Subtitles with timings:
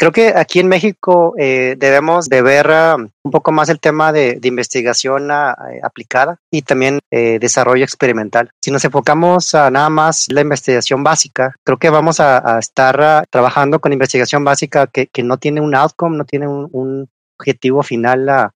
[0.00, 4.12] creo que aquí en México eh, debemos de ver um, un poco más el tema
[4.12, 8.50] de, investigación uh, aplicada y también eh, desarrollo experimental.
[8.62, 13.26] Si nos enfocamos a nada más la investigación básica, creo que vamos a, estar uh,
[13.28, 18.50] trabajando con investigación básica que, no tiene un outcome, no tiene un, objetivo final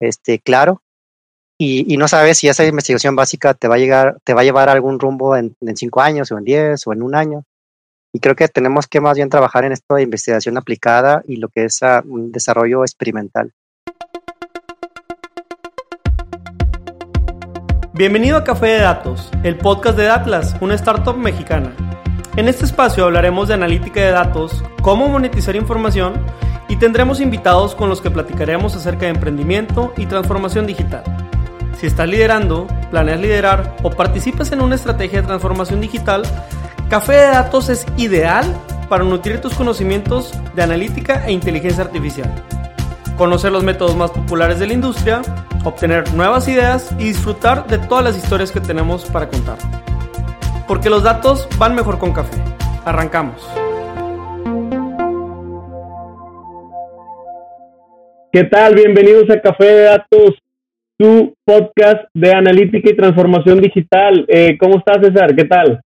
[0.00, 0.82] este, claro.
[1.58, 4.68] Y, no sabes si esa investigación básica te va a llegar, te va a llevar
[4.68, 7.44] a algún rumbo en cinco años o en diez o en un año.
[8.14, 11.48] Y creo que tenemos que más bien trabajar en esto de investigación aplicada y lo
[11.48, 13.54] que es ah, un desarrollo experimental.
[17.94, 21.74] Bienvenido a Café de Datos, el podcast de Atlas, una startup mexicana.
[22.36, 26.14] En este espacio hablaremos de analítica de datos, cómo monetizar información
[26.68, 31.02] y tendremos invitados con los que platicaremos acerca de emprendimiento y transformación digital.
[31.78, 36.22] Si estás liderando, planeas liderar o participas en una estrategia de transformación digital,
[36.92, 38.44] Café de Datos es ideal
[38.90, 42.30] para nutrir tus conocimientos de analítica e inteligencia artificial,
[43.16, 45.22] conocer los métodos más populares de la industria,
[45.64, 49.56] obtener nuevas ideas y disfrutar de todas las historias que tenemos para contar.
[50.68, 52.36] Porque los datos van mejor con café.
[52.84, 53.40] Arrancamos.
[58.30, 58.74] ¿Qué tal?
[58.74, 60.34] Bienvenidos a Café de Datos,
[60.98, 64.26] tu podcast de analítica y transformación digital.
[64.28, 65.34] Eh, ¿Cómo estás, César?
[65.34, 65.82] ¿Qué tal?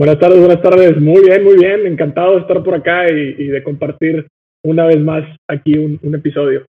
[0.00, 0.96] Buenas tardes, buenas tardes.
[1.00, 1.84] Muy bien, muy bien.
[1.84, 4.28] Encantado de estar por acá y, de compartir
[4.62, 6.64] una vez más aquí un, episodio.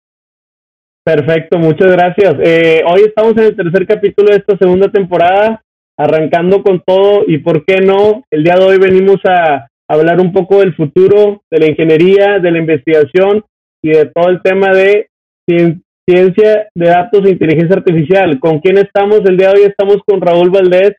[1.04, 2.36] Perfecto, muchas gracias.
[2.42, 5.60] Eh, hoy estamos en el tercer capítulo de esta segunda temporada,
[5.98, 10.32] arrancando con todo y por qué no, el día de hoy venimos a hablar un
[10.32, 13.44] poco del futuro, de la ingeniería, de la investigación
[13.82, 15.08] y de todo el tema de
[15.46, 18.40] ciencia de datos e inteligencia artificial.
[18.40, 19.20] ¿Con quién estamos?
[19.26, 20.94] El día de hoy estamos con Raúl Valdés,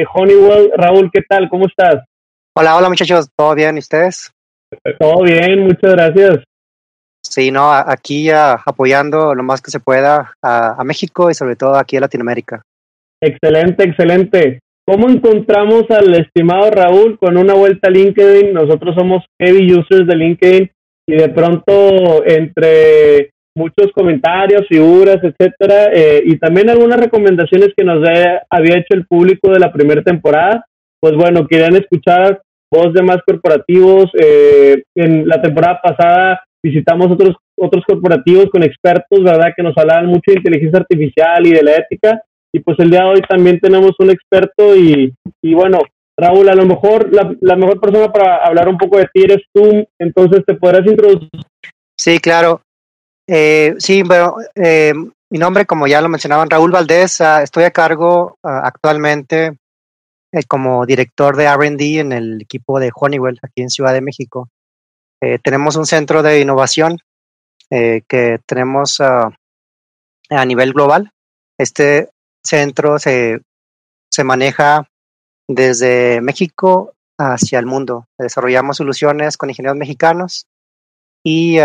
[0.00, 0.70] de Honeywell.
[0.76, 1.48] Raúl, ¿qué tal?
[1.48, 2.04] ¿Cómo estás?
[2.56, 3.76] Hola, hola muchachos, ¿todo bien?
[3.76, 4.32] ¿Y ustedes?
[4.98, 6.44] Todo bien, muchas gracias.
[7.22, 11.96] Sí, no, aquí apoyando lo más que se pueda a, México y sobre todo aquí
[11.96, 12.62] a Latinoamérica.
[13.22, 14.60] Excelente, excelente.
[14.86, 18.52] ¿Cómo encontramos al estimado Raúl con una vuelta a LinkedIn?
[18.54, 20.70] Nosotros somos heavy users de LinkedIn
[21.06, 27.98] y de pronto entre muchos comentarios, figuras, etcétera, eh, y también algunas recomendaciones que nos
[28.48, 30.64] había hecho el público de la primera temporada.
[31.00, 32.40] Pues bueno, querían escuchar
[32.72, 34.10] voz de más corporativos.
[34.20, 39.52] Eh, en la temporada pasada visitamos otros otros corporativos con expertos, ¿verdad?
[39.54, 42.22] Que nos hablaban mucho de inteligencia artificial y de la ética.
[42.52, 45.12] Y pues el día de hoy también tenemos un experto y,
[45.42, 45.78] y bueno,
[46.18, 49.42] Raúl, a lo mejor la, la mejor persona para hablar un poco de ti eres
[49.52, 51.28] tú, entonces te podrás introducir.
[51.96, 52.62] Sí, claro.
[53.32, 54.92] Eh, sí, bueno, eh,
[55.30, 57.20] mi nombre, como ya lo mencionaban, Raúl Valdés.
[57.20, 59.56] Ah, estoy a cargo ah, actualmente
[60.32, 64.48] eh, como director de RD en el equipo de Honeywell aquí en Ciudad de México.
[65.44, 66.98] tenemos un centro de innovación
[67.70, 69.30] que tenemos ah,
[70.30, 71.12] a nivel global.
[71.56, 72.08] Este
[72.42, 73.42] centro se,
[74.10, 74.88] se maneja
[75.46, 78.06] desde México hacia el mundo.
[78.18, 80.46] Desarrollamos soluciones con ingenieros mexicanos
[81.22, 81.58] y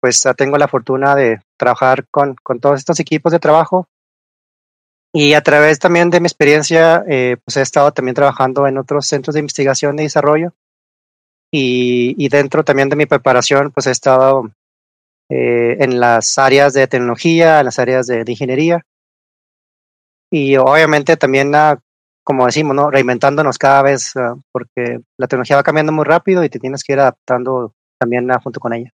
[0.00, 3.88] pues ah, tengo la fortuna de trabajar con, con, todos estos equipos de trabajo
[5.12, 9.06] y a través también de mi experiencia, eh, pues he estado también trabajando en otros
[9.06, 10.54] centros de investigación y desarrollo
[11.52, 14.50] y, y dentro también de mi preparación, pues he estado
[15.28, 18.84] eh, en las áreas de tecnología, en las áreas de, ingeniería
[20.28, 21.76] y obviamente también, uh,
[22.24, 22.90] como decimos, ¿no?
[22.90, 26.94] reinventándonos cada vez ah, porque la tecnología va cambiando muy rápido y te tienes que
[26.94, 28.92] ir adaptando también junto con ella.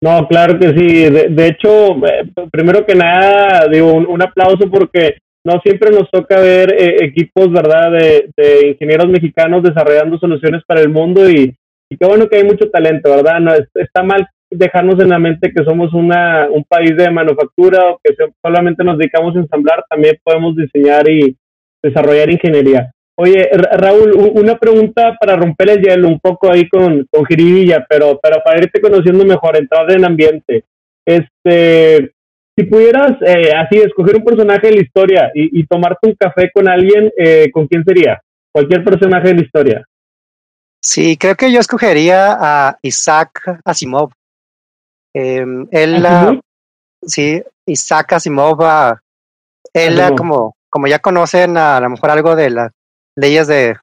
[0.00, 1.10] No, claro que sí.
[1.10, 6.72] De, hecho, eh, primero que nada, digo, un, aplauso porque no siempre nos toca ver
[6.72, 11.54] eh, equipos, ¿verdad?, de, ingenieros mexicanos desarrollando soluciones para el mundo y,
[11.90, 13.40] qué bueno que hay mucho talento, ¿verdad?
[13.40, 18.00] No, está mal dejarnos en la mente que somos una, un país de manufactura o
[18.02, 21.36] que solamente nos dedicamos a ensamblar, también podemos diseñar y
[21.82, 22.90] desarrollar ingeniería.
[23.20, 28.20] Oye, Raúl, una pregunta para romper el hielo un poco ahí con, con Jiribilla, pero,
[28.22, 30.64] pero para irte conociendo mejor, entrar en ambiente.
[31.04, 32.12] Este,
[32.56, 36.68] si pudieras eh, así escoger un personaje de la historia y, tomarte un café con
[36.68, 38.22] alguien, eh, ¿con quién sería?
[38.52, 39.84] Cualquier personaje de la historia.
[40.80, 44.12] Sí, creo que yo escogería a Isaac Asimov.
[45.12, 46.40] Em, él, ¿Asimov?
[47.02, 49.02] sí, Isaac Asimov, ah,
[49.74, 52.70] él como, como ya conocen a lo mejor algo de la
[53.18, 53.76] leyes de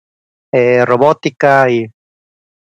[0.52, 1.90] eh, robótica y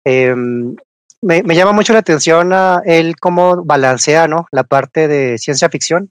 [0.04, 0.76] em,
[1.22, 4.46] me, llama mucho la atención a él cómo balancea ¿no?
[4.50, 6.10] la parte de ciencia ficción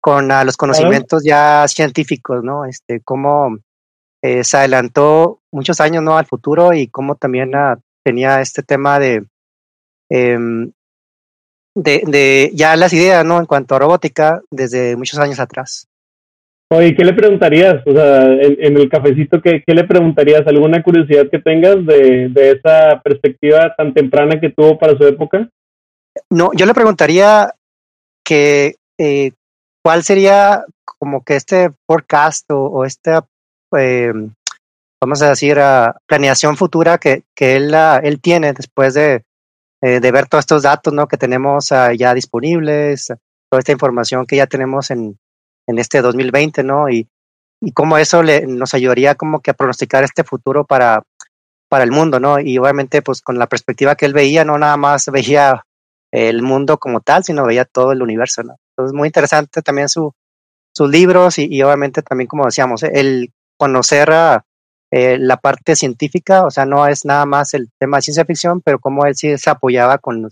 [0.00, 2.64] con los conocimientos ya científicos, ¿no?
[2.64, 3.58] Este, cómo
[4.22, 6.16] eh, se adelantó muchos años ¿no?
[6.16, 9.26] al futuro y cómo también ah, tenía este tema de
[10.08, 10.70] em,
[11.74, 13.38] de, de ya las ideas, ¿no?
[13.38, 15.88] En cuanto a robótica, desde muchos años atrás.
[16.68, 17.76] Oye, ¿qué le preguntarías?
[17.86, 20.44] O sea, en, el cafecito, ¿qué, ¿qué, le preguntarías?
[20.46, 25.48] ¿Alguna curiosidad que tengas de, de, esa perspectiva tan temprana que tuvo para su época?
[26.28, 27.54] No, yo le preguntaría
[28.24, 29.30] que eh,
[29.84, 30.64] cuál sería
[30.98, 33.24] como que este forecast o, esta,
[33.78, 34.12] eh,
[35.00, 39.22] vamos a decir, uh, planeación futura que, que él, uh, él tiene después de,
[39.82, 41.06] eh, de ver todos estos datos ¿no?
[41.06, 43.06] que tenemos uh, ya disponibles,
[43.48, 45.16] toda esta información que ya tenemos en,
[45.66, 46.88] en este 2020, ¿no?
[46.88, 47.08] Y,
[47.60, 51.02] y cómo eso le, nos ayudaría como que a pronosticar este futuro para,
[51.68, 52.40] para el mundo, ¿no?
[52.40, 55.64] Y obviamente, pues con la perspectiva que él veía, no nada más veía
[56.12, 58.56] el mundo como tal, sino veía todo el universo, ¿no?
[58.70, 60.12] Entonces, muy interesante también su,
[60.74, 64.10] sus libros y, y obviamente también, como decíamos, el conocer
[64.90, 68.60] eh, la parte científica, o sea, no es nada más el tema de ciencia ficción,
[68.60, 70.28] pero como él sí se apoyaba con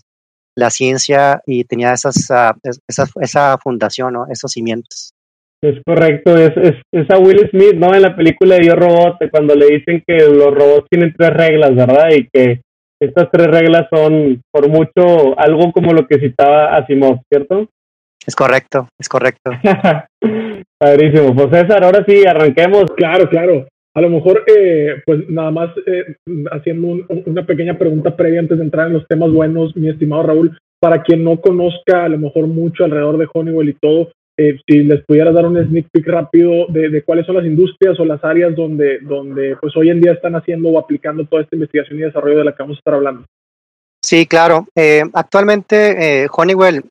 [0.54, 4.26] la ciencia y tenía esas, uh, esa, esa fundación, ¿no?
[4.30, 5.13] esos cimientos.
[5.64, 7.94] Es correcto, es, es, es, a Will Smith, ¿no?
[7.94, 11.74] En la película de Yo Robot, cuando le dicen que los robots tienen tres reglas,
[11.74, 12.10] ¿verdad?
[12.14, 12.60] Y que
[13.00, 17.66] estas tres reglas son, por mucho, algo como lo que citaba Asimov, ¿cierto?
[18.26, 19.52] Es correcto, es correcto.
[20.78, 21.34] Padrísimo.
[21.34, 22.84] Pues César, ahora sí, arranquemos.
[22.94, 23.66] Claro, claro.
[23.96, 26.16] A lo mejor, eh, pues nada más eh,
[26.50, 30.24] haciendo un, una pequeña pregunta previa antes de entrar en los temas buenos, mi estimado
[30.24, 34.58] Raúl, para quien no conozca a lo mejor mucho alrededor de Honeywell y todo, eh,
[34.66, 38.22] si les pudiera dar un sneak peek rápido de, cuáles son las industrias o las
[38.24, 42.02] áreas donde, donde pues hoy en día están haciendo o aplicando toda esta investigación y
[42.02, 43.24] desarrollo de la que vamos a estar hablando.
[44.02, 44.66] Sí, claro.
[44.74, 46.82] Eh, actualmente eh, Honeywell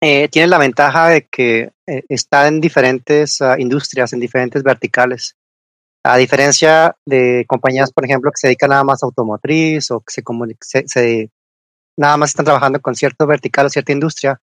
[0.00, 5.34] eh, tiene la ventaja de que eh, está en diferentes uh, industrias, en diferentes verticales.
[6.04, 10.12] A diferencia de compañías, por ejemplo, que se dedican nada más a automotriz o que
[10.12, 10.22] se,
[10.60, 11.30] se, se
[11.96, 14.40] nada más están trabajando con cierto vertical o cierta industria,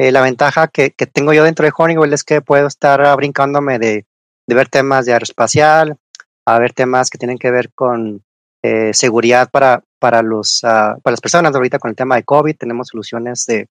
[0.00, 3.78] eh, la ventaja que, tengo yo dentro de Honeywell es que puedo estar uh, brincándome
[3.78, 4.06] de,
[4.46, 5.98] ver temas de aeroespacial,
[6.46, 8.24] a ver temas que tienen que ver con
[8.62, 11.54] eh, seguridad para, para, los, uh, para las personas.
[11.54, 13.68] Ahorita con el tema de COVID tenemos soluciones de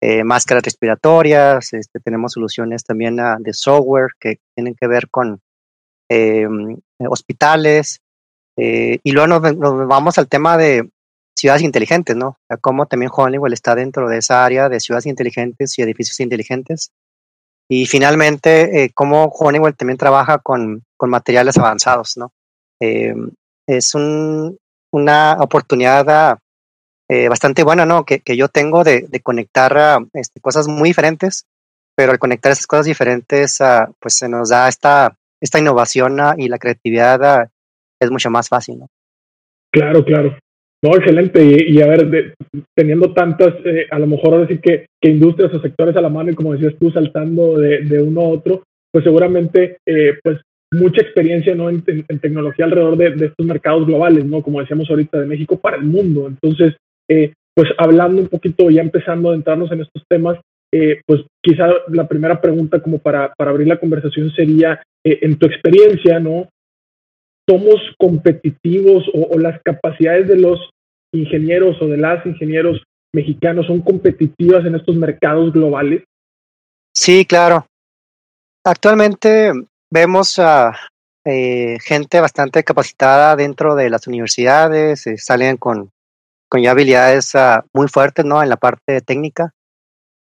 [0.00, 5.40] eh, máscaras respiratorias, este, tenemos soluciones también uh, de software que tienen que ver con
[6.08, 6.76] em,
[7.08, 8.00] hospitales.
[8.56, 10.90] Y luego nos, vamos al tema de,
[11.42, 12.28] ciudades inteligentes, ¿no?
[12.28, 16.20] O sea, cómo también Honeywell está dentro de esa área de ciudades inteligentes y edificios
[16.20, 16.92] inteligentes.
[17.68, 22.32] Y finalmente, eh, cómo Honeywell también trabaja con, con materiales avanzados, ¿no?
[22.80, 23.14] Eh,
[23.66, 24.56] es un,
[24.92, 26.38] una oportunidad
[27.08, 28.04] eh, bastante buena, ¿no?
[28.04, 31.46] Que, que yo tengo de, de conectar uh, este, cosas muy diferentes,
[31.96, 36.34] pero al conectar esas cosas diferentes, uh, pues se nos da esta, esta innovación uh,
[36.36, 37.50] y la creatividad
[38.00, 38.88] es mucho más fácil, ¿no?
[39.72, 40.38] Claro, claro.
[40.82, 41.44] No, excelente.
[41.44, 42.34] Y, y a ver, de,
[42.74, 46.30] teniendo tantas, eh, a lo mejor decir que, que, industrias o sectores a la mano
[46.30, 50.40] y como decías tú, saltando de, de uno a otro, pues seguramente, eh, pues
[50.72, 51.68] mucha experiencia ¿no?
[51.68, 54.42] En, en, en tecnología alrededor de, de, estos mercados globales, ¿no?
[54.42, 56.26] Como decíamos ahorita, de México para el mundo.
[56.26, 56.74] Entonces,
[57.08, 60.38] eh, pues hablando un poquito, ya empezando a entrarnos en estos temas,
[60.72, 65.36] eh, pues quizá la primera pregunta como para, para abrir la conversación sería, eh, en
[65.36, 66.48] tu experiencia, ¿no?
[67.48, 70.70] Somos competitivos o, las capacidades de los
[71.12, 76.04] ingenieros o de las ingenieros mexicanos son competitivas en estos mercados globales?
[76.94, 77.66] Sí, claro.
[78.64, 79.52] Actualmente
[79.90, 80.72] vemos a
[81.24, 85.90] eh, gente bastante capacitada dentro de las universidades, eh, salen con,
[86.48, 88.42] con ya habilidades uh, muy fuertes ¿no?
[88.42, 89.52] en la parte técnica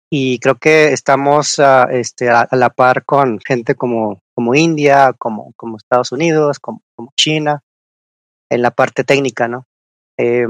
[0.09, 5.53] y creo que estamos uh, este, a, la par con gente como, como India, como,
[5.55, 6.81] como Estados Unidos, como,
[7.17, 7.61] China,
[8.49, 9.65] en la parte técnica, ¿no?
[10.17, 10.47] Eh,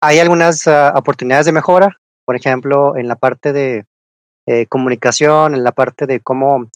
[0.00, 3.84] hay algunas uh, oportunidades de mejora, por ejemplo, en la parte de
[4.46, 6.68] eh, comunicación, en la parte de cómo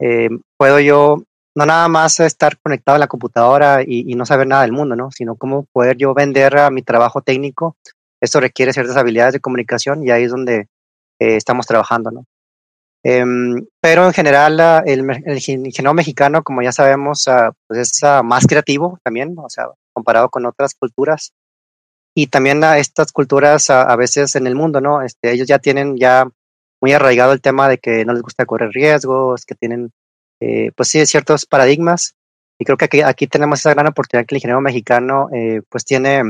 [0.00, 1.22] eh, puedo yo
[1.56, 4.96] no nada más estar conectado a la computadora y, y, no saber nada del mundo,
[4.96, 5.10] ¿no?
[5.10, 7.76] Sino cómo poder yo vender a mi trabajo técnico.
[8.20, 10.68] Esto requiere ciertas habilidades de comunicación y ahí es donde
[11.22, 12.24] eh, estamos trabajando, ¿no?
[13.04, 13.24] Eh,
[13.80, 18.22] pero en general uh, el, el, ingeniero mexicano, como ya sabemos, uh, pues es uh,
[18.22, 21.32] más creativo también, o sea, comparado con otras culturas.
[22.14, 25.00] Y también a estas culturas a veces en el mundo, ¿no?
[25.00, 26.28] Este, ellos ya tienen ya
[26.82, 29.92] muy arraigado el tema de que no les gusta correr riesgos, que tienen,
[30.40, 32.16] eh, pues sí, ciertos paradigmas.
[32.58, 35.84] Y creo que aquí, aquí tenemos esa gran oportunidad que el ingeniero mexicano, eh, pues
[35.84, 36.22] tiene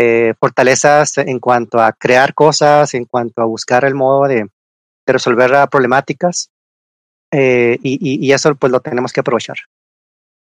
[0.00, 4.46] eh, fortalezas en cuanto a crear cosas, en cuanto a buscar el modo de,
[5.04, 6.50] resolver problemáticas.
[7.32, 9.56] Eh, y, eso pues lo tenemos que aprovechar.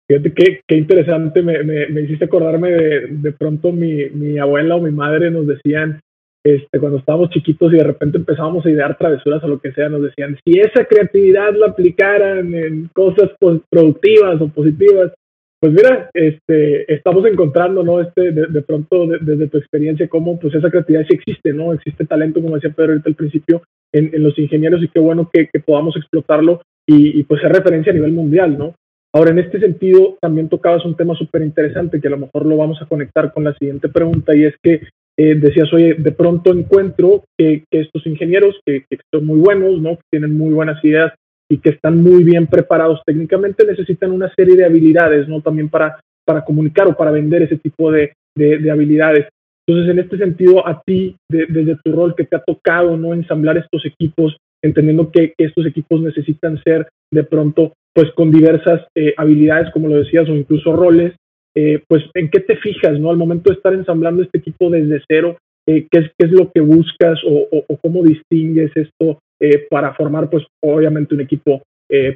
[0.07, 0.33] Fíjate
[0.67, 4.91] qué, interesante, me, me, me, hiciste acordarme de, de pronto mi, mi, abuela o mi
[4.91, 6.01] madre nos decían
[6.43, 9.89] este, cuando estábamos chiquitos y de repente empezábamos a idear travesuras o lo que sea,
[9.89, 13.31] nos decían, si esa creatividad la aplicaran en cosas
[13.69, 15.13] productivas o positivas,
[15.62, 18.01] pues mira, este, estamos encontrando, ¿no?
[18.01, 21.72] Este, de, pronto, desde tu experiencia, cómo pues esa creatividad sí existe, ¿no?
[21.72, 23.62] Existe talento, como decía Pedro ahorita al principio,
[23.94, 27.51] en, en los ingenieros y qué bueno que, que podamos explotarlo y, y, pues ser
[27.51, 28.74] referencia a nivel mundial, ¿no?
[29.13, 32.58] Ahora, en este sentido, también tocabas un tema súper interesante que a lo mejor lo
[32.58, 34.82] vamos a conectar con la siguiente pregunta y es que
[35.18, 39.98] eh, decías, oye, de pronto encuentro que, estos ingenieros, que, son muy buenos, ¿no?
[39.98, 41.13] que tienen muy buenas ideas
[41.51, 45.41] y que están muy bien preparados técnicamente, necesitan una serie de habilidades, ¿no?
[45.41, 49.27] También para, para comunicar o para vender ese tipo de, de, habilidades.
[49.67, 53.13] Entonces, en este sentido, a ti, desde tu rol que te ha tocado, ¿no?
[53.13, 59.13] Ensamblar estos equipos, entendiendo que, estos equipos necesitan ser de pronto, pues con diversas eh,
[59.17, 61.13] habilidades, como lo decías, o incluso roles,
[61.53, 63.10] eh, pues en qué te fijas, ¿no?
[63.10, 66.50] Al momento de estar ensamblando este equipo desde cero, eh, ¿qué, es, ¿qué, es, lo
[66.50, 71.62] que buscas o, cómo distingues esto eh, para formar, pues obviamente un equipo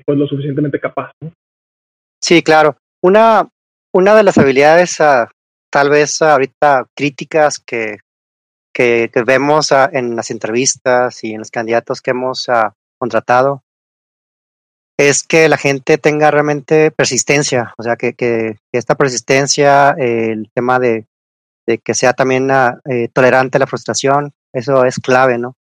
[0.05, 1.34] pues lo suficientemente capaz, ¿no?
[2.22, 2.77] Sí, claro.
[3.03, 3.48] Una,
[3.94, 5.29] una de las habilidades ah,
[5.70, 7.98] tal vez ahorita críticas que,
[8.74, 13.62] que, vemos ah, en las entrevistas y en los candidatos que hemos ah, contratado
[14.98, 20.79] es que la gente tenga realmente persistencia, o sea, que, que, esta persistencia, el tema
[20.79, 21.05] de,
[21.67, 25.55] de, que sea también eh, tolerante a la frustración, eso es clave, ¿no?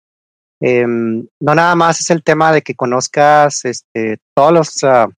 [0.61, 5.11] Em, no nada más es el tema de que conozcas este, todos los uh,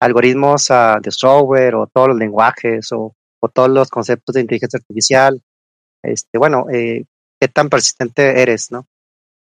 [0.00, 4.78] algoritmos uh, de software o todos los lenguajes o, o, todos los conceptos de inteligencia
[4.78, 5.40] artificial,
[6.02, 7.04] este, bueno, eh,
[7.40, 8.86] qué tan persistente eres, ¿no?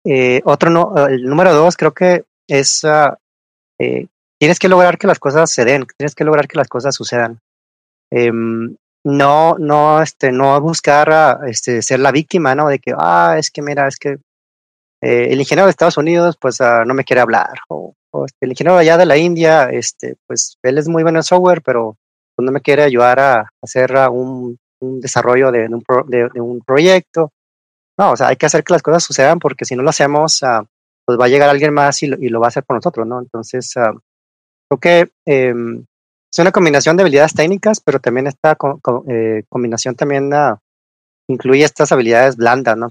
[0.04, 3.14] Eh, otro, no, el número dos creo que es uh,
[4.38, 7.40] tienes que lograr que las cosas se den, tienes que lograr que las cosas sucedan.
[8.10, 12.68] Em, no, no, este, no buscar este, ser la víctima, ¿no?
[12.68, 14.18] De que, ah, es que mira, es que
[15.02, 17.94] eh, el ingeniero de Estados Unidos, pues ah, no me quiere hablar, o,
[18.24, 21.60] este, el ingeniero allá de la India, este, pues él es muy bueno en software,
[21.62, 21.96] pero
[22.36, 27.32] pues, no me quiere ayudar a, hacer un, desarrollo de, un de, un proyecto.
[27.98, 30.42] No, o sea, hay que hacer que las cosas sucedan porque si no lo hacemos,
[30.42, 30.64] uh,
[31.04, 33.06] pues va a llegar alguien más y lo, y lo va a hacer por nosotros,
[33.06, 33.20] ¿no?
[33.20, 33.98] Entonces, uh,
[34.68, 35.54] creo que eh,
[36.32, 38.56] es una combinación de habilidades técnicas, pero también esta
[39.08, 40.56] eh, combinación también uh,
[41.28, 42.90] incluye estas habilidades blandas, ¿no?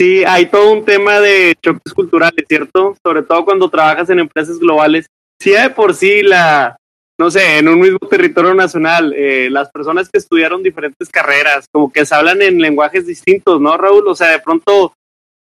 [0.00, 2.96] Sí, hay todo un tema de choques culturales, ¿cierto?
[3.04, 5.04] Sobre todo cuando trabajas en empresas globales.
[5.38, 6.74] Sí, de por sí la,
[7.18, 11.92] no sé, en un mismo territorio nacional, eh, las personas que estudiaron diferentes carreras, como
[11.92, 14.08] que se hablan en lenguajes distintos, ¿no, Raúl?
[14.08, 14.94] O sea, de pronto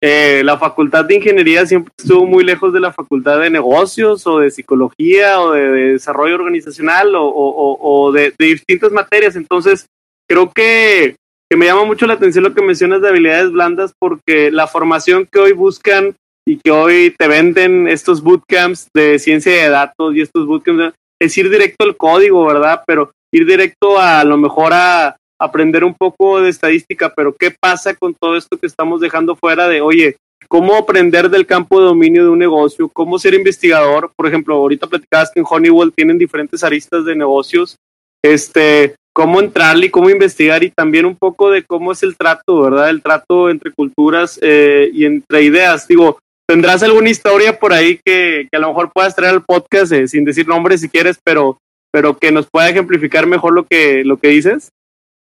[0.02, 4.38] eh, la facultad de ingeniería siempre estuvo muy lejos de la facultad de negocios o
[4.38, 9.36] de psicología o de, desarrollo organizacional o, de, distintas materias.
[9.36, 9.84] Entonces,
[10.26, 11.16] creo que,
[11.54, 15.38] me llama mucho la atención lo que mencionas de habilidades blandas porque la formación que
[15.38, 20.46] hoy buscan y que hoy te venden estos bootcamps de ciencia de datos y estos
[20.46, 22.82] bootcamps es ir directo al código, ¿verdad?
[22.86, 27.50] Pero ir directo a, a lo mejor a, aprender un poco de estadística, pero ¿qué
[27.50, 30.16] pasa con todo esto que estamos dejando fuera de, oye,
[30.48, 34.12] cómo aprender del campo de dominio de un negocio, cómo ser investigador?
[34.16, 37.76] Por ejemplo, ahorita platicabas que en Honeywell tienen diferentes aristas de negocios,
[38.24, 42.60] este, cómo entrarle y cómo investigar y también un poco de cómo es el trato,
[42.60, 42.90] ¿verdad?
[42.90, 45.88] El trato entre culturas eh, y entre ideas.
[45.88, 49.90] Digo, ¿tendrás alguna historia por ahí que, que a lo mejor puedas traer al podcast
[49.92, 51.56] eh, sin decir nombres si quieres, pero,
[51.90, 54.68] pero que nos pueda ejemplificar mejor lo que, lo que dices?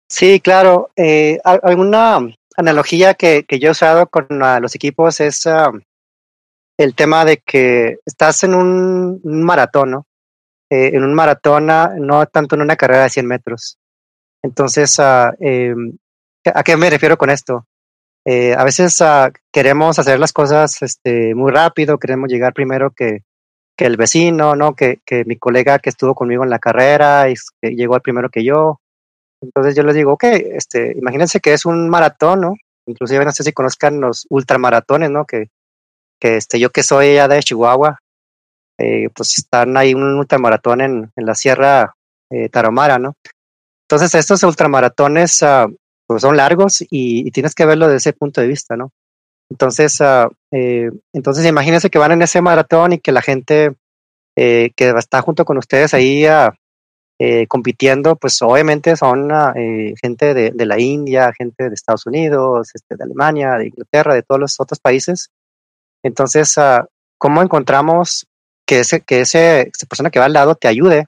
[0.09, 0.89] Sí, claro.
[0.97, 2.21] Eh, alguna
[2.57, 5.79] analogía que, que, yo he usado con uh, los equipos es uh,
[6.79, 10.07] el tema de que estás en un, maratón, ¿no?
[10.75, 13.79] Eh, en un maratón, uh, no tanto en una carrera de 100 metros.
[14.43, 14.99] Entonces,
[15.39, 15.97] em,
[16.53, 17.67] ¿a qué me refiero con esto?
[18.25, 18.99] Eh, a veces
[19.53, 23.21] queremos hacer las cosas este, muy rápido, queremos llegar primero que,
[23.77, 24.75] que el vecino, ¿no?
[24.75, 28.29] Que, que mi colega que estuvo conmigo en la carrera y que llegó al primero
[28.29, 28.81] que yo,
[29.43, 32.55] entonces yo les digo, ok, este, imagínense que es un maratón, ¿no?
[32.87, 35.25] Inclusive no sé si conozcan los ultramaratones, ¿no?
[35.25, 35.51] Que,
[36.21, 38.01] que este, yo que soy ya de Chihuahua,
[38.79, 41.95] eh, pues están ahí un ultramaratón en, en la Sierra
[42.31, 43.15] eh, Tarahumara, ¿no?
[43.89, 45.75] Entonces estos ultramaratones uh,
[46.07, 48.93] pues son largos y, tienes que verlo desde ese punto de vista, ¿no?
[49.51, 53.77] Entonces, uh, eh, entonces imagínense que van en ese maratón y que la gente
[54.37, 56.51] eh, que está junto con ustedes ahí uh,
[57.21, 62.71] eh, compitiendo, pues obviamente son eh, gente de, de, la India, gente de Estados Unidos,
[62.75, 65.31] este, de Alemania, de Inglaterra, de todos los otros países.
[66.03, 66.57] Entonces,
[67.17, 68.27] ¿cómo encontramos
[68.67, 71.07] que, ese, que ese, esa persona que va al lado te ayude?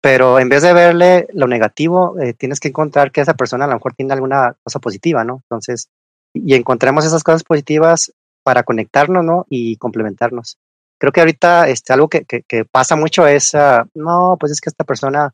[0.00, 3.68] Pero en vez de verle lo negativo, eh, tienes que encontrar que esa persona a
[3.68, 5.42] lo mejor tiene alguna cosa positiva, ¿no?
[5.44, 5.90] Entonces,
[6.32, 9.46] y encontremos esas cosas positivas para conectarnos, ¿no?
[9.50, 10.58] Y complementarnos.
[10.98, 14.70] Creo que ahorita este, algo que, que, pasa mucho es, uh, no, pues es que
[14.70, 15.32] esta persona,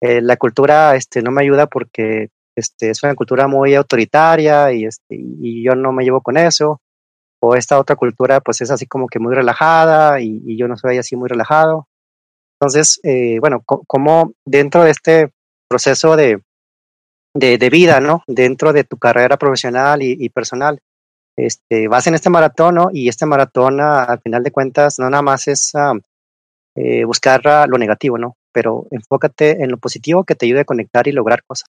[0.00, 4.84] eh, la cultura este, no me ayuda porque este, es una cultura muy autoritaria y,
[4.84, 6.80] este, y yo no me llevo con eso.
[7.40, 10.76] O esta otra cultura, pues es así como que muy relajada y, y yo no
[10.76, 11.86] soy así muy relajado.
[12.60, 15.30] Entonces, eh, bueno, como dentro de este
[15.68, 16.40] proceso de,
[17.34, 18.24] de, vida, ¿no?
[18.26, 20.80] Dentro de tu carrera profesional y, personal,
[21.36, 22.88] este, vas en este maratón, ¿no?
[22.92, 25.94] Y este maratón, al final de cuentas, no nada más es ah,
[26.74, 28.36] eh, buscar lo negativo, ¿no?
[28.52, 31.68] Pero enfócate en lo positivo que te ayude a conectar y lograr cosas.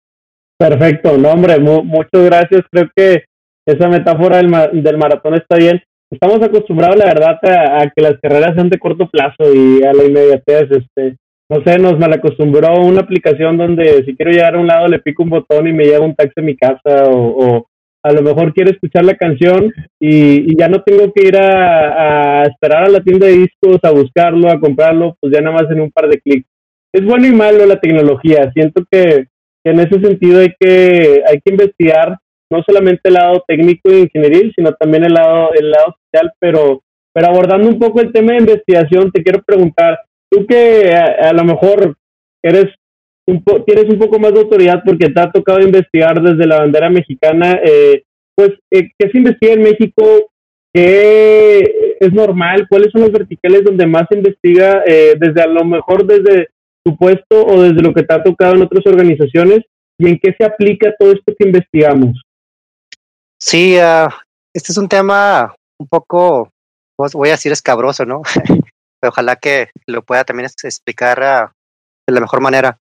[0.56, 2.62] Perfecto, no, hombre, muchas gracias.
[2.70, 3.24] Creo que
[3.66, 8.54] esa metáfora del, del maratón está bien estamos acostumbrados, la verdad, a, que las carreras
[8.54, 10.70] sean de corto plazo y a la inmediatez.
[10.70, 11.16] Este,
[11.48, 15.22] no sé, nos malacostumbró una aplicación donde si quiero llegar a un lado le pico
[15.22, 17.66] un botón y me llega un taxi a mi casa o,
[18.02, 22.84] a lo mejor quiero escuchar la canción y, ya no tengo que ir a, esperar
[22.84, 25.90] a la tienda de discos a buscarlo, a comprarlo, pues ya nada más en un
[25.90, 26.46] par de clics.
[26.92, 28.50] Es bueno y malo la tecnología.
[28.52, 29.26] Siento que,
[29.64, 32.16] que en ese sentido hay que, hay que investigar
[32.50, 36.82] no solamente el lado técnico e ingenieril, sino también el lado, el lado social, pero,
[37.12, 39.98] pero abordando un poco el tema de investigación, te quiero preguntar,
[40.30, 41.96] tú que a, lo mejor
[42.42, 42.66] eres
[43.26, 46.88] un tienes un poco más de autoridad porque te ha tocado investigar desde la bandera
[46.88, 48.02] mexicana, eh,
[48.36, 50.30] pues, eh, ¿qué se investiga en México?
[50.72, 52.66] ¿Qué es normal?
[52.68, 56.48] ¿Cuáles son los verticales donde más se investiga eh, desde a lo mejor desde
[56.84, 59.60] tu puesto o desde lo que te ha tocado en otras organizaciones?
[59.98, 62.25] ¿Y en qué se aplica todo esto que investigamos?
[63.38, 64.08] Sí, uh,
[64.54, 66.50] este es un tema un poco,
[66.96, 68.22] voy a decir escabroso, ¿no?
[69.00, 71.52] Pero ojalá que lo pueda también explicar uh,
[72.06, 72.78] de la mejor manera.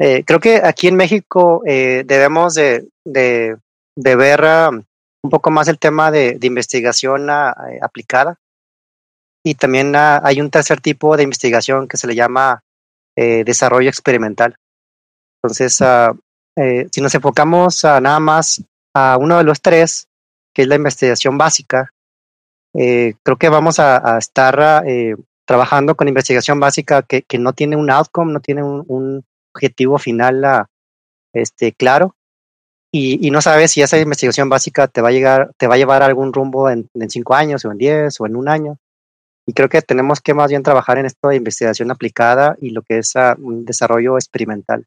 [0.00, 3.56] Eh, creo que aquí en México eh, debemos de, de,
[3.96, 4.84] ver uh,
[5.22, 8.38] un poco más el tema de, de investigación eh, aplicada.
[9.44, 12.62] Y también hay un tercer tipo de investigación que se le llama
[13.16, 14.56] desarrollo experimental.
[15.42, 15.80] Entonces,
[16.92, 18.62] si nos enfocamos a nada más
[18.94, 20.08] a uno de los tres,
[20.54, 21.92] que es la investigación básica.
[22.74, 27.90] Eh, creo que vamos a, estar eh, trabajando con investigación básica que, no tiene un
[27.90, 29.24] outcome, no tiene un,
[29.54, 30.68] objetivo final ah,
[31.32, 32.14] este, claro.
[32.92, 36.02] Y, no sabes si esa investigación básica te va a llegar, te va a llevar
[36.02, 38.78] a algún rumbo en, en cinco años o en diez o en un año.
[39.46, 42.82] Y creo que tenemos que más bien trabajar en esto de investigación aplicada y lo
[42.82, 44.86] que es ah, un desarrollo experimental.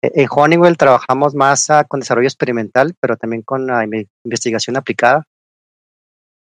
[0.00, 3.84] En Honeywell trabajamos más ah, con desarrollo experimental, pero también con ah,
[4.24, 5.24] investigación aplicada.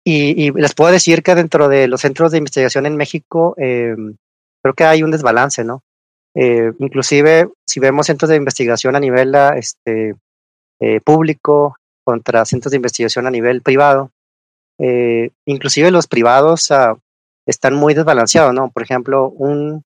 [0.05, 4.17] Y, les puedo decir que dentro de los centros de investigación en México, em,
[4.63, 5.83] creo que hay un desbalance, ¿no?
[6.35, 10.15] Eh, inclusive, si vemos centros de investigación a nivel ah, este,
[10.81, 14.13] eh, público contra centros de investigación a nivel privado,
[14.79, 16.69] eh, inclusive los privados
[17.47, 18.71] están muy desbalanceados, ¿no?
[18.71, 19.83] Por ejemplo, un,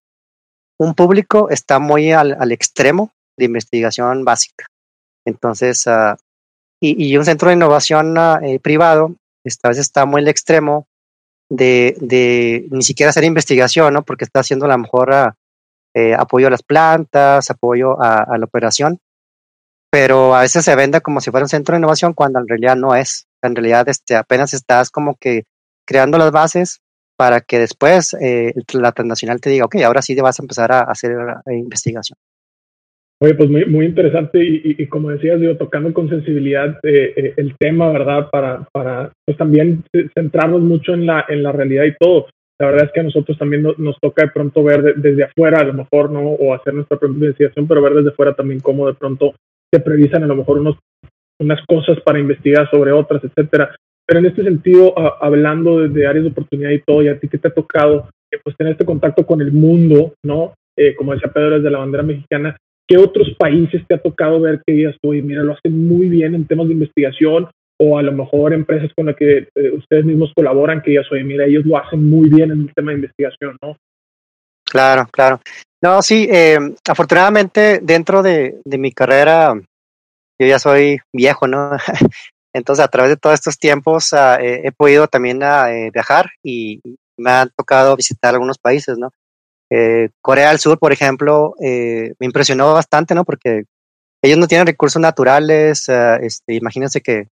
[0.77, 4.65] un público está muy al, al extremo de investigación básica.
[5.25, 6.15] Entonces, uh,
[6.79, 10.87] y, un centro de innovación uh, eh, privado, esta vez está muy al extremo
[11.49, 14.03] de, ni siquiera hacer investigación, ¿no?
[14.03, 15.31] Porque está haciendo a lo mejor uh,
[15.93, 18.99] eh, apoyo a las plantas, apoyo a, la operación,
[19.91, 22.75] pero a veces se vende como si fuera un centro de innovación cuando en realidad
[22.77, 23.27] no es.
[23.43, 25.43] En realidad este, apenas estás como que
[25.85, 26.79] creando las bases
[27.17, 30.71] para que después eh, la transnacional te diga, ok, ahora sí te vas a empezar
[30.71, 31.11] a hacer
[31.47, 32.17] investigación.
[33.23, 37.33] Oye, pues muy, muy interesante y, y, como decías, digo, tocando con sensibilidad eh, eh,
[37.37, 38.29] el tema, ¿verdad?
[38.31, 39.83] Para, para pues también
[40.15, 42.29] centrarnos mucho en la, en la realidad y todo.
[42.59, 45.65] La verdad es que a nosotros también nos, toca de pronto ver desde afuera, a
[45.65, 46.21] lo mejor, ¿no?
[46.31, 49.35] O hacer nuestra propia investigación, pero ver desde afuera también cómo de pronto
[49.71, 50.79] se previsan a lo mejor unos,
[51.39, 53.75] unas cosas para investigar sobre otras, etcétera.
[54.03, 57.37] Pero en este sentido, hablando de, áreas de oportunidad y todo, y a ti que
[57.37, 60.55] te ha tocado, eh, pues tener este contacto con el mundo, ¿no?
[60.97, 62.57] como decía Pedro, desde la bandera mexicana,
[62.91, 66.35] ¿Qué otros países te ha tocado ver que digas, oye, mira, lo hacen muy bien
[66.35, 67.49] en temas de investigación?
[67.79, 71.23] O a lo mejor empresas con las que eh, ustedes mismos colaboran, que digas, oye,
[71.23, 73.77] mira, ellos lo hacen muy bien en el tema de investigación, ¿no?
[74.65, 75.39] Claro, claro.
[75.81, 79.53] No, sí, eh, afortunadamente dentro de, mi carrera,
[80.37, 81.71] yo ya soy viejo, ¿no?
[82.53, 86.81] Entonces, a través de todos estos tiempos eh, he podido también uh, viajar y
[87.17, 89.11] me ha tocado visitar algunos países, ¿no?
[89.71, 93.23] Eh, Corea del Sur, por ejemplo, eh, me impresionó bastante, ¿no?
[93.23, 93.63] Porque
[94.21, 97.29] ellos no tienen recursos naturales, uh, este, imagínense que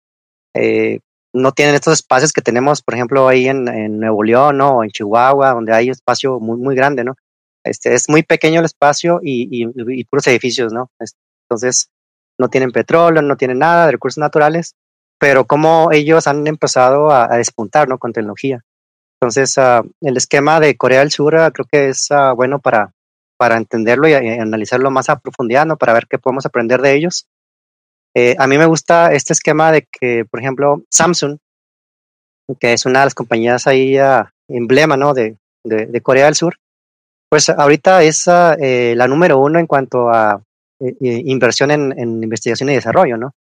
[0.53, 0.99] eh,
[1.33, 4.77] no tienen estos espacios que tenemos, por ejemplo, ahí en, en, Nuevo León, ¿no?
[4.77, 7.15] O en Chihuahua, donde hay espacio muy, muy grande, ¿no?
[7.63, 10.91] Este, es muy pequeño el espacio y, y, y puros edificios, ¿no?
[11.49, 11.89] Entonces,
[12.37, 14.75] no tienen petróleo, no tienen nada de recursos naturales.
[15.19, 17.97] pero como ellos han empezado a, despuntar ¿no?
[17.97, 18.61] con tecnología.
[19.19, 22.91] Entonces, uh, el esquema de Corea del Sur uh, creo que es uh, bueno para,
[23.37, 25.77] para entenderlo y, analizarlo más a profundidad, ¿no?
[25.77, 27.27] para ver qué podemos aprender de ellos.
[28.15, 31.37] Eh, a mí me gusta este esquema de que, por ejemplo, Samsung,
[32.59, 33.97] que es una de las compañías ahí
[34.47, 35.13] emblema ¿no?
[35.13, 36.55] de, de, Corea del Sur,
[37.29, 40.41] pues ahorita es eh, la número uno en cuanto a
[40.79, 43.33] eh, inversión en, investigación y desarrollo, ¿no?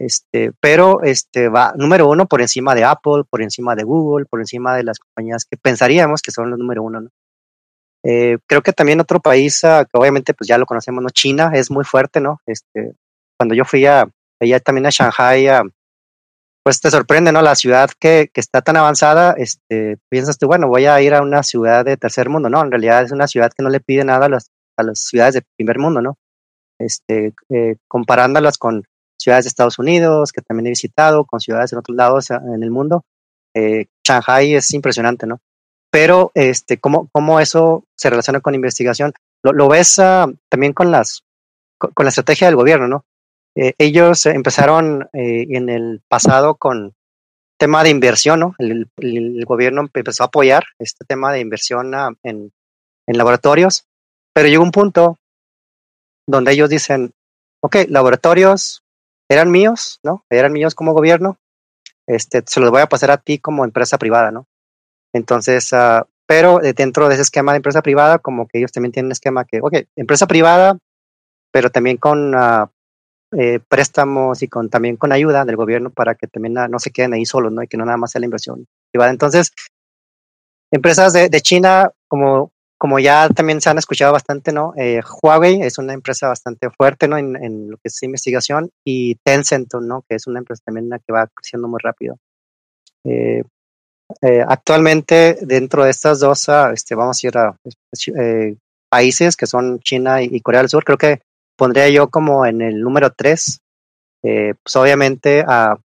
[0.00, 4.40] Este, pero este va número uno por encima de Apple, por encima de Google, por
[4.40, 7.10] encima de las compañías que pensaríamos que son los número uno, ¿no?
[8.04, 11.10] Eh, creo que también otro país ah, que obviamente pues ya lo conocemos, ¿no?
[11.10, 12.40] China es muy fuerte, ¿no?
[12.46, 12.94] Este,
[13.36, 14.08] cuando yo fui a,
[14.40, 15.62] allá también a Shanghai, a,
[16.62, 17.42] pues te sorprende, ¿no?
[17.42, 21.22] La ciudad que, que, está tan avanzada, este, piensas tú, bueno, voy a ir a
[21.22, 22.62] una ciudad de tercer mundo, ¿no?
[22.62, 25.34] En realidad es una ciudad que no le pide nada a las, a las ciudades
[25.34, 26.18] de primer mundo, ¿no?
[26.78, 28.84] Este, eh, comparándolas con
[29.28, 32.70] ciudades de Estados Unidos, que también he visitado, con ciudades en otros lados en el
[32.70, 33.04] mundo.
[33.54, 35.40] Eh, Shanghai es impresionante, ¿no?
[35.90, 39.12] Pero, este, ¿cómo, cómo eso se relaciona con investigación?
[39.42, 41.24] Lo, lo ves uh, también con, las,
[41.76, 43.04] con, con, la estrategia del gobierno, ¿no?
[43.54, 46.94] Eh, ellos empezaron eh, en el pasado con
[47.58, 48.54] tema de inversión, ¿no?
[48.56, 52.50] El, el, el, gobierno empezó a apoyar este tema de inversión uh, en,
[53.06, 53.84] en laboratorios,
[54.32, 55.18] pero llegó un punto
[56.26, 57.12] donde ellos dicen,
[57.60, 58.84] ok, laboratorios
[59.28, 60.24] eran míos, ¿no?
[60.30, 61.38] Eran míos como gobierno,
[62.06, 64.46] este, se los voy a pasar a ti como empresa privada, ¿no?
[65.12, 69.06] Entonces, uh, pero dentro de ese esquema de empresa privada, como que ellos también tienen
[69.06, 70.78] un esquema que, ok, empresa privada,
[71.50, 72.68] pero también con uh,
[73.68, 77.14] préstamos y con también con ayuda del gobierno para que también uh, no se queden
[77.14, 77.62] ahí solos, ¿no?
[77.62, 79.10] Y que no nada más sea la inversión privada.
[79.10, 79.52] Entonces,
[80.70, 84.72] empresas de, de China, como como ya también se han escuchado bastante, ¿no?
[84.76, 87.18] Eh, Huawei es una empresa bastante fuerte, ¿no?
[87.18, 90.04] En, en, lo que es investigación y Tencent, ¿no?
[90.08, 92.16] Que es una empresa también que va creciendo muy rápido.
[93.04, 93.42] Eh,
[94.22, 97.56] eh, actualmente, dentro de estas dos, uh, este, vamos a ir a
[98.88, 100.84] países que son China y, Corea del Sur.
[100.84, 101.20] Creo que
[101.56, 103.60] pondría yo como en el número tres,
[104.22, 105.76] pues obviamente a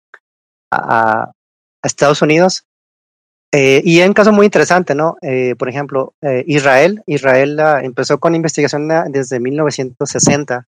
[1.82, 2.64] Estados Unidos
[3.54, 5.16] eh, y en caso muy interesante, ¿no?
[5.20, 10.66] Eh, por ejemplo, eh, Israel, Israel uh, empezó con investigación desde 1960,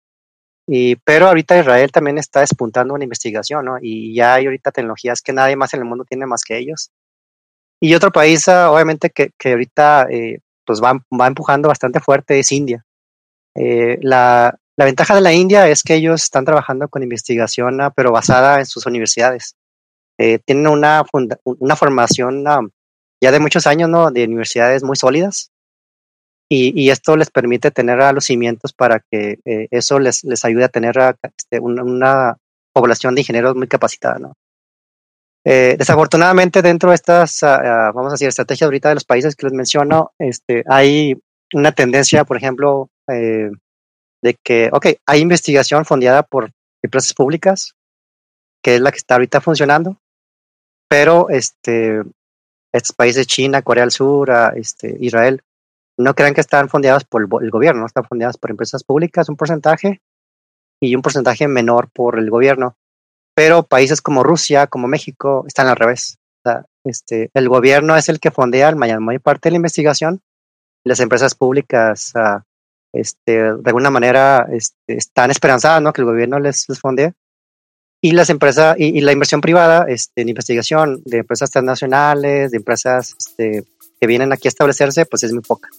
[0.66, 3.78] y, pero ahorita Israel también está despuntando una investigación, ¿no?
[3.80, 6.90] Y ya hay ahorita tecnologías que nadie más en el mundo tiene más que ellos.
[7.80, 12.38] Y otro país, uh, obviamente, que, que ahorita eh, pues va, va, empujando bastante fuerte
[12.38, 12.84] es India.
[13.54, 18.12] Eh, la, la, ventaja de la India es que ellos están trabajando con investigación, pero
[18.12, 19.56] basada en sus universidades
[20.18, 21.04] eh, tienen una,
[21.44, 22.70] una formación um,
[23.24, 24.10] ya de muchos años, ¿no?
[24.10, 25.50] De universidades muy sólidas.
[26.48, 30.44] Y, y, esto les permite tener a los cimientos para que eh, eso les, les
[30.44, 32.36] ayude a tener a, este, una, una,
[32.74, 34.34] población de ingenieros muy capacitada, ¿no?
[35.46, 39.36] Eh, desafortunadamente, dentro de estas, uh, uh, vamos a decir, estrategias ahorita de los países
[39.36, 41.16] que les menciono, este, hay
[41.52, 43.50] una tendencia, por ejemplo, eh,
[44.22, 46.50] de que, ok, hay investigación fondeada por
[46.82, 47.74] empresas públicas,
[48.62, 49.98] que es la que está ahorita funcionando,
[50.88, 52.02] pero este,
[52.74, 55.42] estos países, China, Corea del Sur, a, este, Israel,
[55.96, 59.36] no crean que están fondeados por el, gobierno, no están fondeados por empresas públicas, un
[59.36, 60.02] porcentaje,
[60.80, 62.76] y un porcentaje menor por el gobierno.
[63.36, 66.18] Pero países como Rusia, como México, están al revés.
[66.84, 70.20] Este, el gobierno es el que fondea la mayor parte de la investigación,
[70.84, 72.40] las empresas públicas uh,
[72.92, 74.46] este, de alguna manera
[74.86, 75.94] están esperanzadas ¿no?
[75.94, 77.14] que el gobierno les, les fondee
[78.04, 83.14] y las empresas y, la inversión privada este, en investigación de empresas transnacionales, de empresas
[83.18, 83.64] este,
[83.98, 85.70] que vienen aquí a establecerse, pues es muy poca.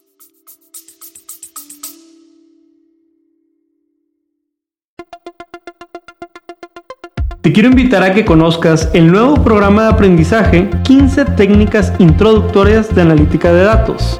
[7.44, 13.04] Te quiero invitar a que conozcas el nuevo programa de aprendizaje 15 técnicas introductorias de
[13.04, 14.20] analítica de datos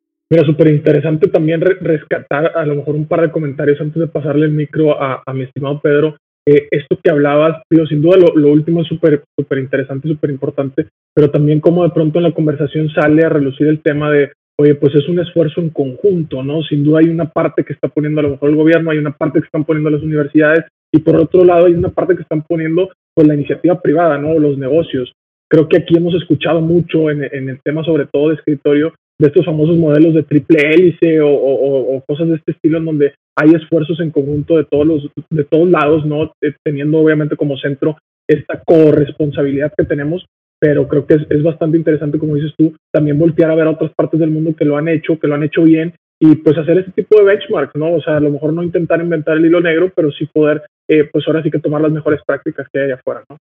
[0.31, 4.45] Mira, súper interesante también rescatar a lo mejor un par de comentarios antes de pasarle
[4.45, 6.15] el micro a, mi estimado Pedro.
[6.47, 10.87] Eh, esto que hablabas, digo, sin duda lo, último es súper súper interesante, súper importante,
[11.13, 14.75] pero también como de pronto en la conversación sale a relucir el tema de, oye,
[14.75, 16.63] pues es un esfuerzo en conjunto, ¿no?
[16.63, 19.11] Sin duda hay una parte que está poniendo a lo mejor el gobierno, hay una
[19.11, 20.63] parte que están poniendo las universidades
[20.93, 24.39] y por otro lado hay una parte que están poniendo pues la iniciativa privada, ¿no?
[24.39, 25.11] Los negocios.
[25.49, 29.45] Creo que aquí hemos escuchado mucho en el tema sobre todo de escritorio de estos
[29.45, 34.09] famosos modelos de triple hélice o, cosas de este estilo en donde hay esfuerzos en
[34.09, 39.71] conjunto de todos los de todos lados, no eh, teniendo obviamente como centro esta corresponsabilidad
[39.77, 40.25] que tenemos,
[40.59, 43.91] pero creo que es, bastante interesante, como dices tú, también voltear a ver a otras
[43.95, 46.79] partes del mundo que lo han hecho, que lo han hecho bien y pues hacer
[46.79, 47.93] este tipo de benchmarks, ¿no?
[47.93, 51.07] O sea, a lo mejor no intentar inventar el hilo negro, pero sí poder, eh,
[51.11, 53.37] pues ahora sí que tomar las mejores prácticas que hay afuera, ¿no?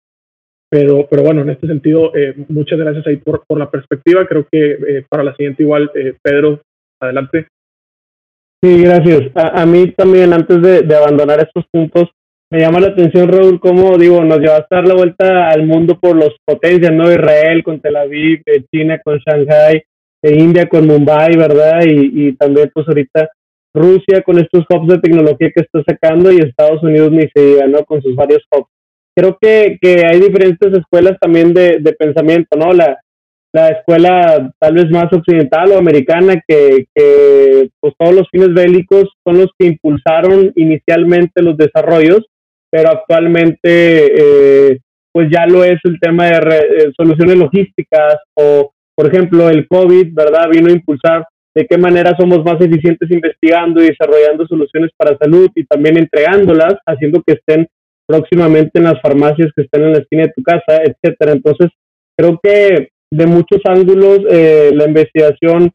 [0.76, 4.26] Pero, pero bueno, en este sentido, eh, muchas gracias ahí por, por, la perspectiva.
[4.26, 6.60] Creo que eh, para la siguiente igual, eh, Pedro,
[7.00, 7.46] adelante.
[8.62, 9.30] Sí, gracias.
[9.34, 12.10] A, mí también, antes de, de, abandonar estos puntos,
[12.52, 15.98] me llama la atención, Raúl, cómo, digo, nos llevaste a dar la vuelta al mundo
[15.98, 17.10] por los potencias, ¿no?
[17.10, 19.82] Israel con Tel Aviv, China con Shanghai,
[20.24, 21.86] India con Mumbai, ¿verdad?
[21.86, 23.30] Y, y también, pues ahorita
[23.74, 27.66] Rusia con estos hubs de tecnología que está sacando y Estados Unidos ni se diga,
[27.66, 27.82] ¿no?
[27.84, 28.75] Con sus varios hubs
[29.16, 32.72] creo que, que hay diferentes escuelas también de, de pensamiento, ¿no?
[32.72, 32.98] La,
[33.56, 39.04] la escuela tal vez más occidental o americana que, que, pues todos los fines bélicos
[39.24, 42.26] son los que impulsaron inicialmente los desarrollos,
[42.70, 44.78] pero actualmente eh,
[45.10, 50.12] pues ya lo es el tema de eh, soluciones logísticas o por ejemplo el COVID,
[50.12, 50.50] ¿verdad?
[50.50, 51.24] Vino a impulsar
[51.54, 56.74] de qué manera somos más eficientes investigando y desarrollando soluciones para salud y también entregándolas,
[56.84, 57.66] haciendo que estén
[58.06, 61.32] próximamente en las farmacias que están en la esquina de tu casa, etcétera.
[61.32, 61.70] Entonces,
[62.16, 65.70] creo que de muchos ángulos eh, la investigación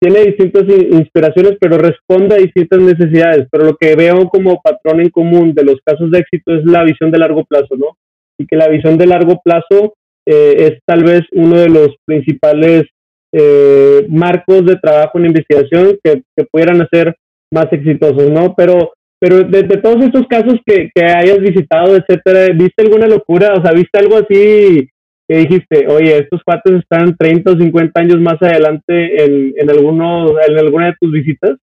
[0.00, 3.48] tiene distintas inspiraciones, pero responde a distintas necesidades.
[3.50, 6.84] Pero lo que veo como patrón en común de los casos de éxito es la
[6.84, 7.96] visión de largo plazo, ¿no?
[8.38, 9.94] Y que la visión de largo plazo
[10.26, 12.84] eh, es tal vez uno de los principales
[13.32, 17.16] eh, marcos de trabajo en investigación que, que pudieran hacer
[17.50, 18.54] más exitosos, ¿no?
[18.54, 23.54] Pero pero de, todos estos casos que, que, hayas visitado, etcétera, ¿viste alguna locura?
[23.54, 24.88] O sea, ¿viste algo así
[25.28, 30.40] que dijiste, oye, estos cuates están 30 o 50 años más adelante en, en, alguno,
[30.40, 31.56] en alguna de tus visitas?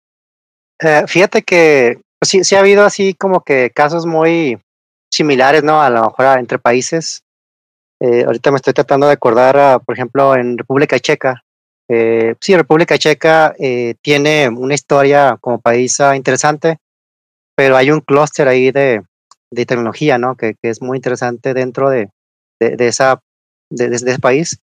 [0.83, 4.59] Eh, fíjate que pues sí, sí ha habido así como que casos muy
[5.11, 5.83] similares, ¿no?
[5.83, 7.23] A lo mejor entre países.
[8.01, 11.43] Eh, ahorita me estoy tratando de acordar, por ejemplo, en República Checa.
[11.89, 16.79] Eh, sí, República Checa eh, tiene una historia como país interesante
[17.61, 19.03] pero hay un clúster ahí de,
[19.51, 20.35] de, tecnología, ¿no?
[20.35, 22.09] Que, que, es muy interesante dentro de,
[22.59, 23.21] de, esa,
[23.69, 24.59] de, ese país.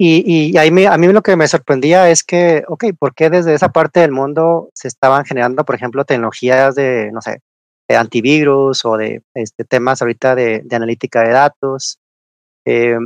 [0.00, 3.28] Y, y ahí me, a mí lo que me sorprendía es que, ok, ¿por qué
[3.28, 7.42] desde esa parte del mundo se estaban generando, por ejemplo, tecnologías de, no sé,
[7.86, 11.98] de antivirus o de este, temas ahorita de, de analítica de datos?
[12.64, 12.96] Eh,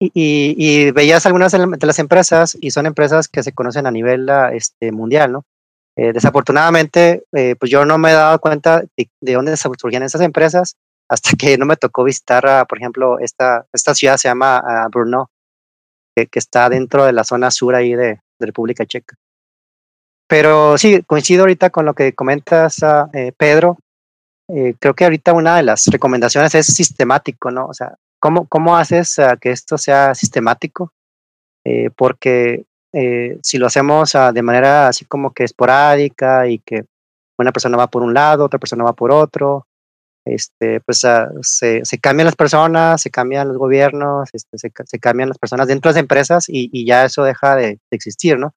[0.00, 4.28] y, y, veías algunas de las empresas y son empresas que se conocen a nivel
[4.52, 5.44] este, mundial, ¿no?
[5.94, 10.76] Eh, desafortunadamente, eh, pues yo no me he dado cuenta de, dónde surgían esas empresas
[11.08, 15.30] hasta que no me tocó visitar, por ejemplo, esta, esta ciudad se llama uh, Brno,
[16.16, 19.14] que, está dentro de la zona sur ahí de, República Checa.
[20.26, 23.78] Pero sí, coincido ahorita con lo que comentas, ah, eh, Pedro.
[24.48, 27.66] creo que ahorita una de las recomendaciones es sistemático, ¿no?
[27.66, 30.92] O sea, ¿cómo, cómo haces que esto sea sistemático?
[31.96, 36.84] porque eh, si lo hacemos uh, de manera así como que esporádica y que
[37.38, 39.66] una persona va por un lado, otra persona va por otro,
[40.24, 45.38] este, pues uh, se, cambian las personas, se cambian los gobiernos, este, se, cambian las
[45.38, 48.54] personas dentro de las empresas y, ya eso deja de, existir, ¿no?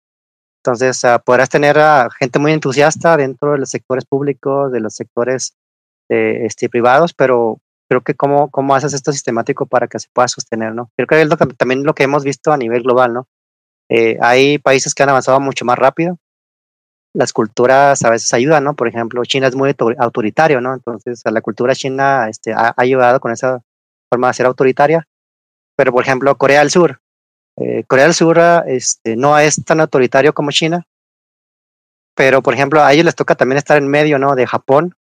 [0.63, 5.55] Entonces podrás tener a gente muy entusiasta dentro de los sectores públicos, de los sectores
[6.09, 10.27] eh, este, privados, pero creo que cómo, cómo haces esto sistemático para que se pueda
[10.27, 10.91] sostener, ¿no?
[10.95, 13.27] Creo que es lo que, también lo que hemos visto a nivel global, ¿no?
[13.89, 16.17] Eh, hay países que han avanzado mucho más rápido.
[17.13, 18.75] Las culturas a veces ayudan, ¿no?
[18.75, 20.73] Por ejemplo, China es muy autoritario, ¿no?
[20.73, 23.61] Entonces, la cultura china este, ha, ayudado con esa
[24.09, 25.07] forma de ser autoritaria.
[25.77, 26.99] Pero, por ejemplo, Corea del Sur.
[27.57, 30.85] Eh, Corea del Sur este, no es tan autoritario como China,
[32.15, 34.35] pero, por ejemplo, a ellos les toca también estar en medio, ¿no?
[34.35, 34.95] De Japón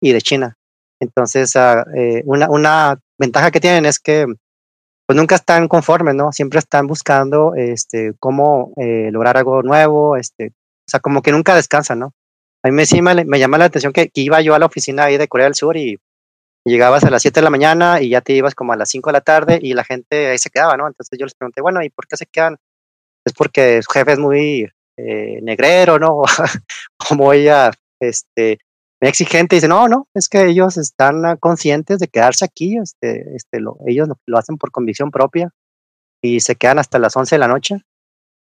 [0.00, 0.56] y de China.
[1.00, 4.26] Entonces, ah, eh, una, una ventaja que tienen es que
[5.06, 6.32] pues nunca están conformes, ¿no?
[6.32, 11.54] Siempre están buscando este, cómo eh, lograr algo nuevo, este, o sea, como que nunca
[11.54, 12.12] descansan, ¿no?
[12.64, 15.28] A mí me, me llama la atención que, iba yo a la oficina ahí de
[15.28, 15.98] Corea del Sur y
[16.64, 19.10] llegabas a las 7 de la mañana y ya te ibas como a las 5
[19.10, 20.88] de la tarde y la gente ahí se quedaba, ¿no?
[20.88, 22.56] Entonces yo les pregunté, bueno, ¿y por qué se quedan?
[23.24, 26.22] Es porque su jefe es muy eh, negrero, ¿no?
[27.08, 28.58] como ella, este,
[29.00, 33.78] exigente, dice, no, no, es que ellos están conscientes de quedarse aquí, este, este, lo,
[33.86, 35.50] ellos lo, hacen por convicción propia
[36.22, 37.82] y se quedan hasta las 11 de la noche,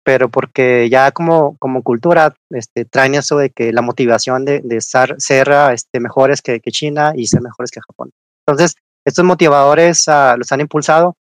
[0.04, 4.80] pero porque ya como, como cultura este, traen eso de que la motivación de, de
[4.80, 8.10] ser, ser este, mejores que, que, China y ser mejores que Japón.
[8.46, 11.16] Entonces, estos motivadores uh, los han impulsado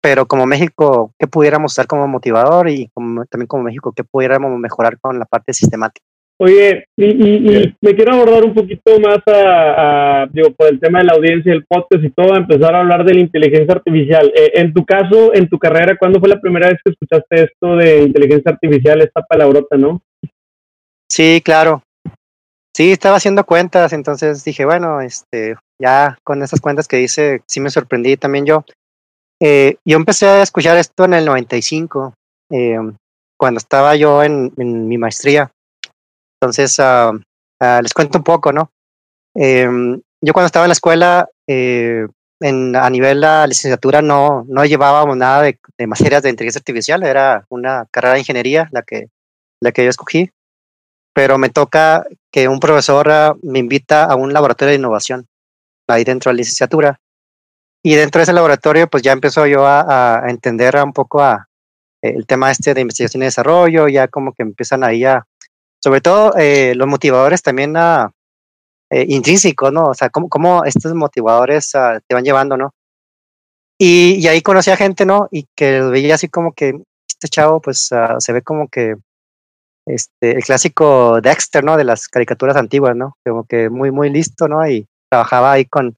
[0.00, 4.58] pero como México, ¿qué pudiéramos usar como motivador y como, también como México, qué pudiéramos
[4.58, 6.04] mejorar con la parte sistemática?
[6.42, 11.04] Oye, y, y, me quiero abordar un poquito más a, digo, por el tema de
[11.04, 14.32] la audiencia, el podcast y todo, a empezar a hablar de la inteligencia artificial.
[14.34, 17.76] Eh, en tu caso, en tu carrera, ¿cuándo fue la primera vez que escuchaste esto
[17.76, 20.00] de inteligencia artificial, esta palabrota, no?
[21.10, 21.82] Sí, claro.
[22.74, 27.60] Sí, estaba haciendo cuentas, entonces dije, bueno, este, ya con esas cuentas que hice, sí
[27.60, 28.64] me sorprendí también yo.
[29.42, 32.14] Eh, yo empecé a escuchar esto en el 95,
[32.50, 32.78] eh,
[33.36, 35.50] cuando estaba yo en, mi maestría.
[36.40, 38.72] Entonces, uh, uh, les cuento un poco, ¿no?
[39.34, 39.68] Eh,
[40.22, 45.16] yo cuando estaba en la escuela, en, a nivel de la licenciatura, no, no llevábamos
[45.16, 49.08] nada de, de, materias de inteligencia artificial, era una carrera de ingeniería la que,
[49.60, 50.30] la que yo escogí,
[51.14, 55.26] pero me toca que un profesor uh, me invita a un laboratorio de innovación
[55.88, 57.00] ahí dentro de la licenciatura
[57.82, 61.48] y dentro de ese laboratorio, pues ya empezó yo a, a entender un poco a,
[62.02, 65.26] el tema este de investigación y desarrollo, ya como que empiezan ahí a,
[65.82, 68.12] sobre todo eh, los motivadores también a,
[68.90, 69.84] eh, intrínsecos, ¿no?
[69.86, 72.74] O sea, cómo, cómo estos motivadores uh, te van llevando, ¿no?
[73.78, 75.28] Y, y, ahí conocí a gente, ¿no?
[75.30, 78.96] Y que veía así como que este chavo, pues uh, se ve como que
[79.86, 81.76] este, el clásico Dexter, ¿no?
[81.76, 83.16] De las caricaturas antiguas, ¿no?
[83.24, 84.68] Como que muy, muy listo, ¿no?
[84.68, 85.96] Y trabajaba ahí con,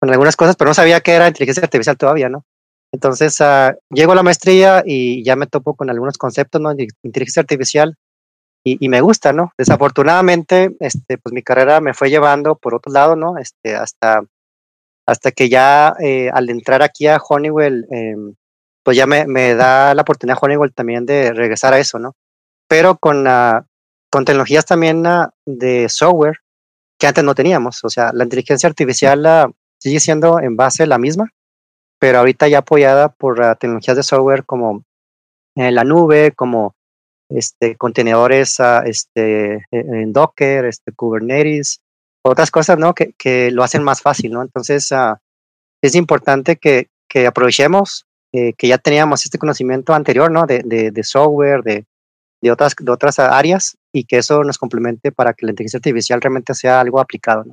[0.00, 2.44] con algunas cosas, pero no sabía que era inteligencia artificial todavía, ¿no?
[2.92, 3.38] Entonces,
[3.88, 6.74] llego a la maestría y ya me topo con algunos conceptos, ¿no?
[6.74, 7.96] De inteligencia artificial
[8.64, 9.52] y, me gusta, ¿no?
[9.58, 13.36] Desafortunadamente, este, pues mi carrera me fue llevando por otro lado, ¿no?
[13.38, 14.22] Este, hasta,
[15.04, 18.14] hasta que ya eh, al entrar aquí a Honeywell, eh,
[18.84, 22.14] pues ya me, me, da la oportunidad Honeywell también de regresar a eso, ¿no?
[22.68, 23.64] Pero con, uh,
[24.10, 25.04] con tecnologías también
[25.44, 26.38] de software
[26.98, 27.82] que antes no teníamos.
[27.84, 31.30] O sea, la inteligencia artificial sigue siendo en base la misma,
[31.98, 34.84] pero ahorita ya apoyada por uh, tecnologías de software como
[35.56, 36.76] en la nube, como
[37.36, 41.80] este, contenedores este, e, en Docker, este, Kubernetes,
[42.24, 42.94] otras cosas, ¿no?
[42.94, 44.42] Que, que lo hacen más fácil, ¿no?
[44.42, 45.16] Entonces, uh,
[45.82, 50.46] es importante que, que aprovechemos eh, que ya teníamos este conocimiento anterior, ¿no?
[50.46, 51.84] De, de, de software, de,
[52.40, 56.20] de, otras, de otras áreas y que eso nos complemente para que la inteligencia artificial
[56.20, 57.52] realmente sea algo aplicado, ¿no?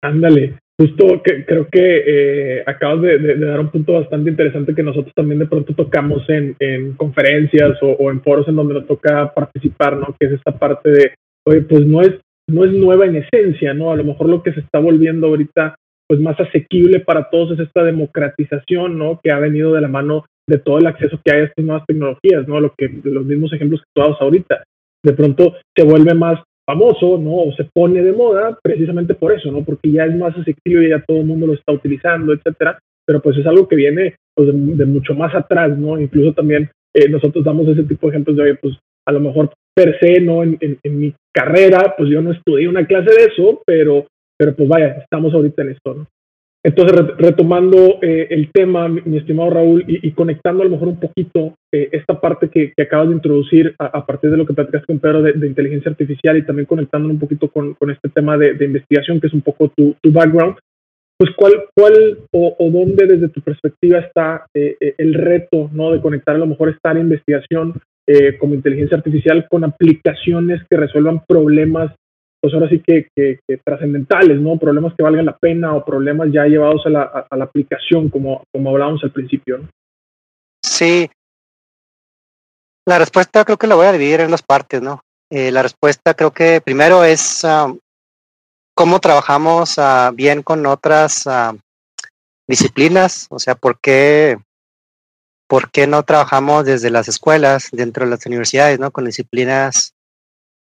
[0.00, 5.12] Ándale, Justo que, creo que eh, acabas de, dar un punto bastante interesante que nosotros
[5.12, 9.34] también de pronto tocamos en, en conferencias o, o, en foros en donde nos toca
[9.34, 10.14] participar, ¿no?
[10.18, 11.14] Que es esta parte de,
[11.44, 13.90] oye, pues no es, no es nueva en esencia, ¿no?
[13.90, 15.74] A lo mejor lo que se está volviendo ahorita
[16.08, 19.20] pues más asequible para todos es esta democratización, ¿no?
[19.22, 21.84] Que ha venido de la mano de todo el acceso que hay a estas nuevas
[21.86, 22.60] tecnologías, ¿no?
[22.60, 24.64] Lo que, los mismos ejemplos que tú ahorita.
[25.04, 27.44] De pronto se vuelve más famoso, ¿no?
[27.44, 29.64] O se pone de moda precisamente por eso, ¿no?
[29.64, 32.78] Porque ya es más accesible y ya todo el mundo lo está utilizando, etcétera.
[33.06, 35.98] Pero pues es algo que viene pues, de, de, mucho más atrás, ¿no?
[35.98, 38.76] Incluso también eh, nosotros damos ese tipo de ejemplos de, oye, pues
[39.06, 40.42] a lo mejor per se, ¿no?
[40.42, 44.54] En, en, en, mi carrera, pues yo no estudié una clase de eso, pero, pero
[44.54, 46.06] pues vaya, estamos ahorita en esto, ¿no?
[46.64, 50.88] Entonces, retomando eh, el tema, mi, mi estimado Raúl, y, y, conectando a lo mejor
[50.88, 54.44] un poquito eh, esta parte que, que, acabas de introducir a, a, partir de lo
[54.44, 57.90] que platicaste con Pedro de, de, inteligencia artificial y también conectándolo un poquito con, con
[57.90, 60.56] este tema de, de, investigación, que es un poco tu, tu background,
[61.16, 65.92] pues cuál, cuál o, o, dónde desde tu perspectiva está eh, eh el reto ¿no?
[65.92, 67.74] de conectar a lo mejor esta investigación
[68.06, 71.92] eh, como inteligencia artificial con aplicaciones que resuelvan problemas
[72.40, 74.58] pues ahora sí que, que, que, trascendentales, ¿no?
[74.58, 78.44] Problemas que valgan la pena o problemas ya llevados a la, a, la aplicación, como,
[78.52, 79.68] como hablábamos al principio, ¿no?
[80.62, 81.10] Sí.
[82.86, 85.00] La respuesta creo que la voy a dividir en dos partes, ¿no?
[85.30, 87.78] Eh, la respuesta creo que primero es uh,
[88.74, 91.58] cómo trabajamos uh, bien con otras uh,
[92.46, 94.38] disciplinas, o sea, por qué,
[95.46, 98.90] por qué no trabajamos desde las escuelas, dentro de las universidades, ¿no?
[98.90, 99.92] Con disciplinas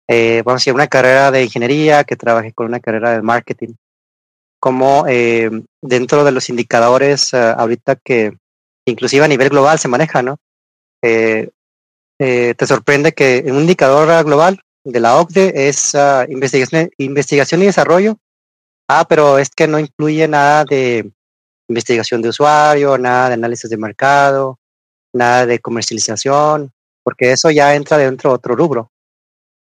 [0.09, 3.75] eh, vamos a decir, una carrera de ingeniería que trabaje con una carrera de marketing.
[4.61, 5.51] Como eh,
[5.83, 8.37] dentro de los indicadores uh, ahorita que
[8.87, 10.39] inclusive a nivel global se maneja, ¿no?
[11.03, 11.51] Eh,
[12.19, 17.67] eh, te sorprende que un indicador global de la OCDE es uh, investigación, investigación y
[17.67, 18.19] desarrollo.
[18.89, 21.11] Ah, pero es que no incluye nada de
[21.69, 24.59] investigación de usuario, nada de análisis de mercado,
[25.15, 26.71] nada de comercialización,
[27.03, 28.91] porque eso ya entra dentro de otro rubro.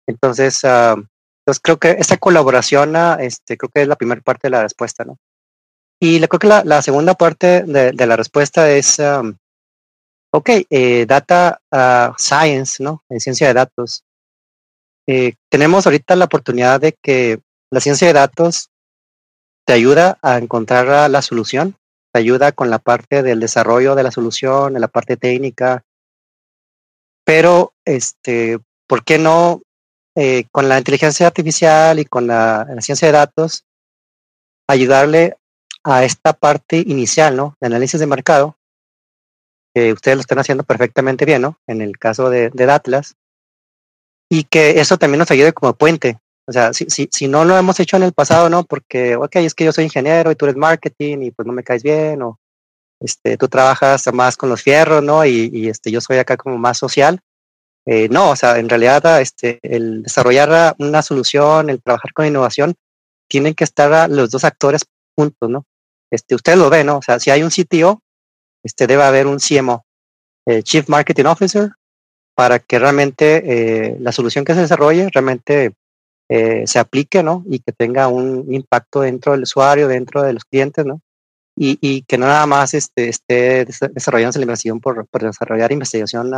[0.07, 1.01] Entonces, uh,
[1.47, 4.63] entonces creo que esa colaboración, uh, este, creo que es la primera parte de la
[4.63, 5.19] respuesta, ¿no?
[6.01, 9.37] Y creo que la, la segunda parte de, de, la respuesta es, um,
[10.33, 11.61] ok, eh, data
[12.19, 13.03] science, ¿no?
[13.09, 14.05] En ciencia de datos.
[15.07, 17.41] Eh, tenemos ahorita la oportunidad de que
[17.71, 18.71] la ciencia de datos
[19.67, 21.77] te ayuda a encontrar la solución,
[22.13, 25.85] te ayuda con la parte del desarrollo de la solución, en la parte técnica,
[27.25, 29.63] pero este, ¿por qué no
[30.17, 33.65] eh, con la inteligencia artificial y con la, ciencia de datos
[34.69, 35.37] ayudarle
[35.83, 37.57] a esta parte inicial, ¿no?
[37.61, 38.57] De análisis de mercado,
[39.75, 41.59] que ustedes lo están haciendo perfectamente bien, ¿no?
[41.67, 43.17] En el caso de, de Atlas,
[44.31, 46.19] y que eso también nos ayude como puente.
[46.47, 48.65] O sea, si, si, si no lo hemos hecho en el pasado, ¿no?
[48.65, 51.65] Porque, ok, es que yo soy ingeniero y tú eres marketing y pues no me
[51.65, 52.39] caes bien, o
[53.01, 55.25] este, tú trabajas más con los fierros, ¿no?
[55.25, 57.21] Y, y este, yo soy acá como más social.
[57.87, 62.75] Eh, no, o sea, en realidad este, el desarrollar una solución, el trabajar con innovación,
[63.29, 64.85] tienen que estar los dos actores
[65.17, 65.67] juntos, ¿no?
[66.11, 66.99] Este, ustedes lo ven, ¿no?
[66.99, 68.03] O sea, si hay un CTO,
[68.63, 69.85] este, debe haber un CMO,
[70.47, 71.71] eh, Chief Marketing Officer,
[72.35, 73.43] para que realmente
[73.93, 75.75] eh, la solución que se desarrolle realmente
[76.67, 77.45] se aplique, ¿no?
[77.49, 81.01] Y que tenga un impacto dentro del usuario, dentro de los clientes, ¿no?
[81.57, 86.33] Y, y que no nada más este, esté desarrollándose la investigación por, por desarrollar investigación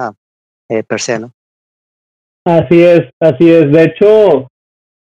[0.68, 1.32] eh, per se, ¿no?
[2.46, 3.72] Así es, así es.
[3.72, 4.48] De hecho,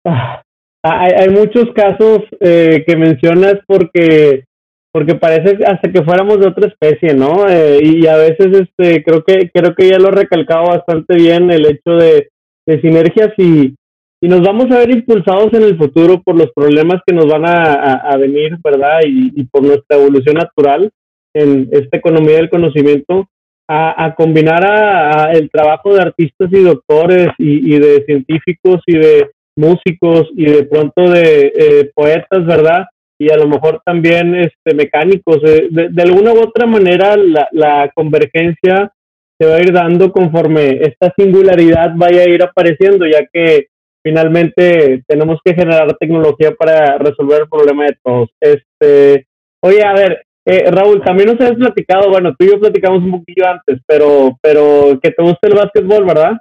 [0.06, 0.42] ah,
[0.82, 4.44] hay, muchos casos eh, que mencionas porque
[4.92, 7.48] porque parece hasta que fuéramos de otra especie, ¿no?
[7.48, 11.50] Eh, y a veces este creo que creo que ya lo he recalcado bastante bien
[11.50, 12.28] el hecho de,
[12.66, 13.74] de sinergias y,
[14.20, 17.44] y nos vamos a ver impulsados en el futuro por los problemas que nos van
[17.46, 19.00] a venir, ¿verdad?
[19.06, 20.90] Y, y, por nuestra evolución natural
[21.34, 23.28] en esta economía del conocimiento,
[23.72, 30.28] a, combinar a, el trabajo de artistas y doctores y, de científicos y de músicos
[30.36, 32.86] y de pronto de eh, poetas, ¿verdad?
[33.18, 35.42] y a lo mejor también este, mecánicos.
[35.42, 38.90] De, de, alguna u otra manera, la, la, convergencia
[39.38, 43.66] se va a ir dando conforme esta singularidad vaya a ir apareciendo, ya que
[44.02, 48.30] finalmente tenemos que generar tecnología para resolver el problema de todos.
[48.40, 49.26] Este,
[49.62, 53.12] oye, a ver, eh, Raúl, también nos has platicado, bueno, tú y yo platicamos un
[53.12, 56.32] poquillo antes, pero, pero que te gusta el básquetbol, ¿verdad?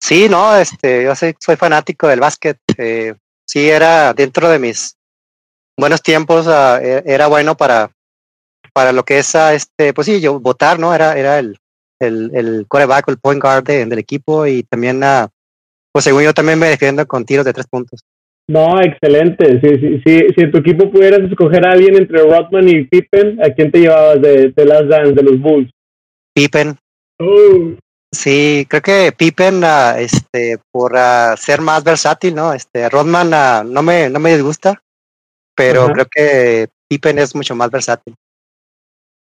[0.00, 2.58] Sí, no, este, yo soy, soy fanático del básquet.
[2.76, 3.14] Eh,
[3.46, 4.96] sí, era dentro de mis
[5.78, 7.90] buenos tiempos uh, era bueno para,
[8.72, 10.94] para lo que es, uh, este, pues sí, yo votar, ¿no?
[10.94, 11.56] Era, era el,
[12.00, 15.28] el, el coreback, el point guard de, del equipo y también, uh,
[15.92, 18.04] pues según yo también me defiendo con tiros de tres puntos.
[18.52, 19.60] No, excelente.
[19.62, 23.42] Si, si, si, si en tu equipo pudieras escoger a alguien entre Rodman y Pippen,
[23.42, 25.70] ¿a quién te llevabas de, de las Dance, de los Bulls?
[26.34, 26.76] Pippen.
[27.18, 27.72] Oh.
[28.12, 32.52] Sí, creo que Pippen, uh, este, por uh, ser más versátil, ¿no?
[32.52, 34.82] Este, Rodman uh, no me, no me disgusta,
[35.56, 38.14] pero creo que Pippen es mucho más versátil.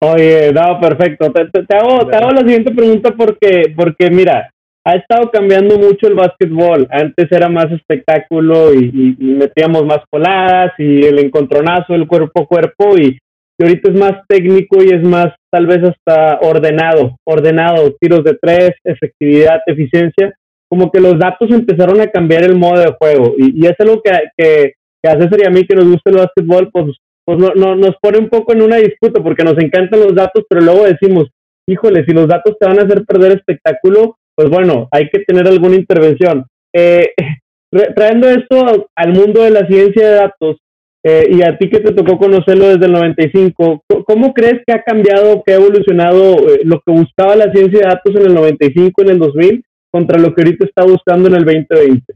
[0.00, 1.30] Oye, no, perfecto.
[1.30, 4.50] Te, te, te, hago, te hago la siguiente pregunta porque, porque mira,
[4.84, 6.88] ha estado cambiando mucho el básquetbol.
[6.90, 12.42] Antes era más espectáculo y, y, y, metíamos más coladas y el encontronazo, el cuerpo
[12.42, 13.18] a cuerpo y,
[13.58, 18.36] y, ahorita es más técnico y es más tal vez hasta ordenado, ordenado, tiros de
[18.40, 20.34] tres, efectividad, eficiencia.
[20.68, 24.12] Como que los datos empezaron a cambiar el modo de juego y, es algo que,
[24.36, 24.72] que
[25.02, 27.74] que a César y a mí que nos gusta el básquetbol, pues, pues no, no,
[27.74, 31.28] nos pone un poco en una disputa porque nos encantan los datos, pero luego decimos,
[31.68, 35.46] híjole, si los datos te van a hacer perder espectáculo, pues bueno, hay que tener
[35.46, 36.44] alguna intervención.
[36.74, 37.12] Eh,
[37.94, 40.56] trayendo esto al mundo de la ciencia de datos,
[41.04, 44.82] eh, y a ti que te tocó conocerlo desde el 95, ¿cómo crees que ha
[44.82, 49.02] cambiado, que ha evolucionado eh, lo que buscaba la ciencia de datos en el 95,
[49.02, 52.14] en el 2000, contra lo que ahorita está buscando en el 2020?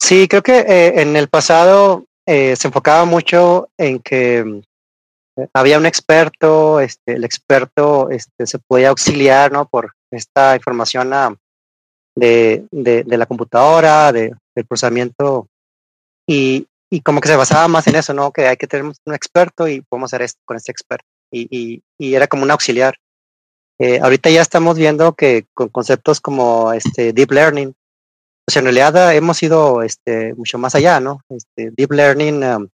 [0.00, 4.44] Sí, creo que eh, en el pasado se enfocaba mucho en que
[5.52, 9.68] había un experto, este, el experto este, se podía auxiliar ¿no?
[9.68, 11.36] por esta información uh,
[12.16, 15.48] de, de, la computadora, de, del procesamiento,
[16.26, 18.32] y, y, como que se basaba más en eso, ¿no?
[18.32, 21.82] que hay que tener un experto y podemos hacer esto con este experto, y, y,
[21.98, 22.96] y era como un auxiliar.
[23.78, 27.74] Eh, ahorita ya estamos viendo que con conceptos como este deep learning,
[28.46, 31.20] pues en realidad hemos ido este, mucho más allá, ¿no?
[31.28, 32.68] Este, deep learning, um,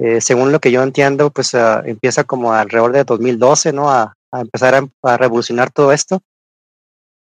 [0.00, 3.90] eh, según lo que yo entiendo, pues uh, empieza como alrededor de 2012, ¿no?
[3.90, 6.20] A, a empezar a, revolucionar todo esto.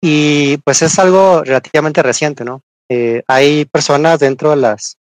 [0.00, 2.62] Y pues es algo relativamente reciente, ¿no?
[2.88, 4.96] Eh, hay personas dentro de las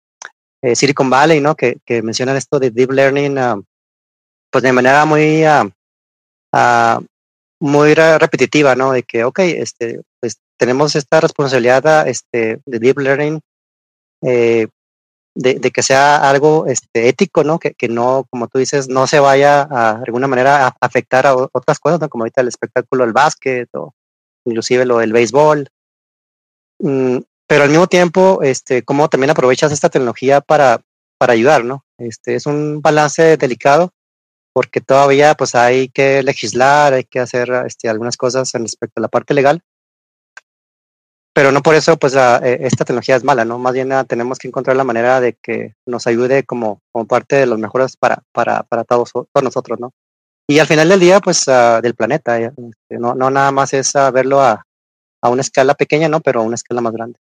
[0.61, 1.55] eh, Silicon Valley, ¿no?
[1.55, 3.63] Que, que, mencionan esto de deep learning, uh,
[4.51, 7.05] pues de manera muy, uh,
[7.59, 8.91] muy repetitiva, ¿no?
[8.91, 13.39] De que, ok, este, pues tenemos esta responsabilidad este, de deep learning,
[14.23, 14.67] eh,
[15.35, 17.59] de, que sea algo este, ético, ¿no?
[17.59, 21.27] Que, que, no, como tú dices, no se vaya a, de alguna manera a afectar
[21.27, 22.09] a otras cosas, ¿no?
[22.09, 23.93] Como ahorita el espectáculo del básquet o
[24.47, 25.69] inclusive lo del béisbol.
[26.79, 30.81] Mm, pero al mismo tiempo, este, cómo también aprovechas esta tecnología para,
[31.17, 31.85] para ayudar, ¿no?
[31.97, 33.93] Este, es un balance delicado
[34.53, 39.01] porque todavía pues hay que legislar, hay que hacer este, algunas cosas en respecto a
[39.01, 39.61] la parte legal,
[41.33, 43.59] pero no por eso pues eh, esta tecnología es mala, ¿no?
[43.59, 47.35] Más bien ah, tenemos que encontrar la manera de que nos ayude como, como parte
[47.35, 49.93] de los mejores para, para, para todos, todos nosotros, ¿no?
[50.49, 53.93] Y al final del día, pues uh, del planeta, este, no, no nada más es
[54.13, 54.63] verlo a,
[55.21, 56.21] a una escala pequeña, ¿no?
[56.21, 57.19] Pero a una escala más grande.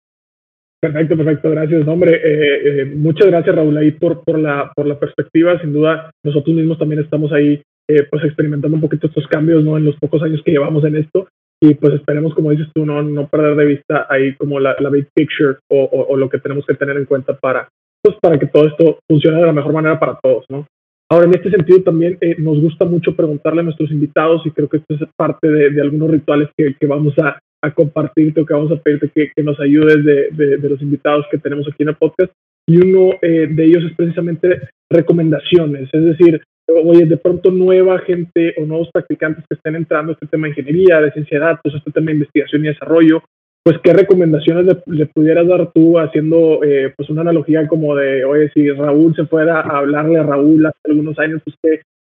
[0.80, 1.88] Perfecto, perfecto, gracias.
[1.88, 5.58] hombre, eh, eh, muchas gracias Raúl ahí por, por, la, por la perspectiva.
[5.60, 9.76] Sin duda, nosotros mismos también estamos ahí eh, pues experimentando un poquito estos cambios ¿no?
[9.76, 11.28] en los pocos años que llevamos en esto
[11.60, 14.90] y pues esperemos, como dices tú, no, no perder de vista ahí como la, la
[14.90, 17.68] big picture o, o, lo que tenemos que tener en cuenta para,
[18.02, 20.44] pues, para que todo esto funcione de la mejor manera para todos.
[20.50, 20.66] ¿no?
[21.10, 24.78] Ahora, en este sentido también nos gusta mucho preguntarle a nuestros invitados y creo que
[24.78, 28.54] esto es parte de, de algunos rituales que, que vamos a, a compartirte o que
[28.54, 31.90] vamos a pedirte que, que nos ayudes de, de, los invitados que tenemos aquí en
[31.90, 32.32] el podcast.
[32.68, 38.54] Y uno eh, de ellos es precisamente recomendaciones, es decir, oye, de pronto nueva gente
[38.58, 41.74] o nuevos practicantes que estén entrando a este tema de ingeniería, de ciencia de datos,
[41.74, 43.22] este tema de investigación y desarrollo,
[43.66, 48.48] pues qué recomendaciones le, pudieras dar tú haciendo eh, pues una analogía como de, oye,
[48.54, 51.56] si Raúl se fuera a hablarle a Raúl hace algunos años, pues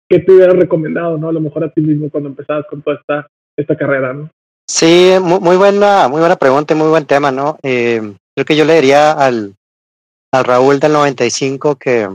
[0.10, 1.30] qué, te hubieras recomendado, ¿no?
[1.30, 4.32] A lo mejor a ti mismo cuando empezabas con toda esta, esta carrera, ¿no?
[4.68, 7.60] Sí, muy, buena, muy buena pregunta y muy buen tema, ¿no?
[7.62, 8.02] Eh,
[8.34, 9.54] creo que yo le diría al,
[10.32, 12.10] al Raúl del 95 que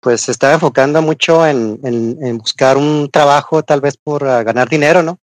[0.00, 4.68] pues se estaba enfocando mucho en, en, buscar un trabajo tal vez por uh, ganar
[4.68, 5.18] dinero, ¿no?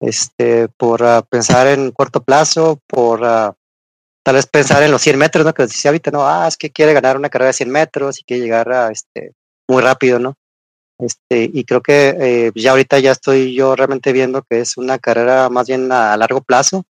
[0.00, 3.52] Este, por uh, pensar en corto plazo, por uh,
[4.22, 5.52] tal vez pensar en los 100 metros, ¿no?
[5.52, 8.24] Que decía ahorita, no, ah, es que quiere ganar una carrera de 100 metros y
[8.24, 9.32] quiere llegar a, este,
[9.68, 10.34] muy rápido, ¿no?
[10.98, 14.98] Este, y creo que eh, ya ahorita ya estoy yo realmente viendo que es una
[14.98, 16.84] carrera más bien a, largo plazo.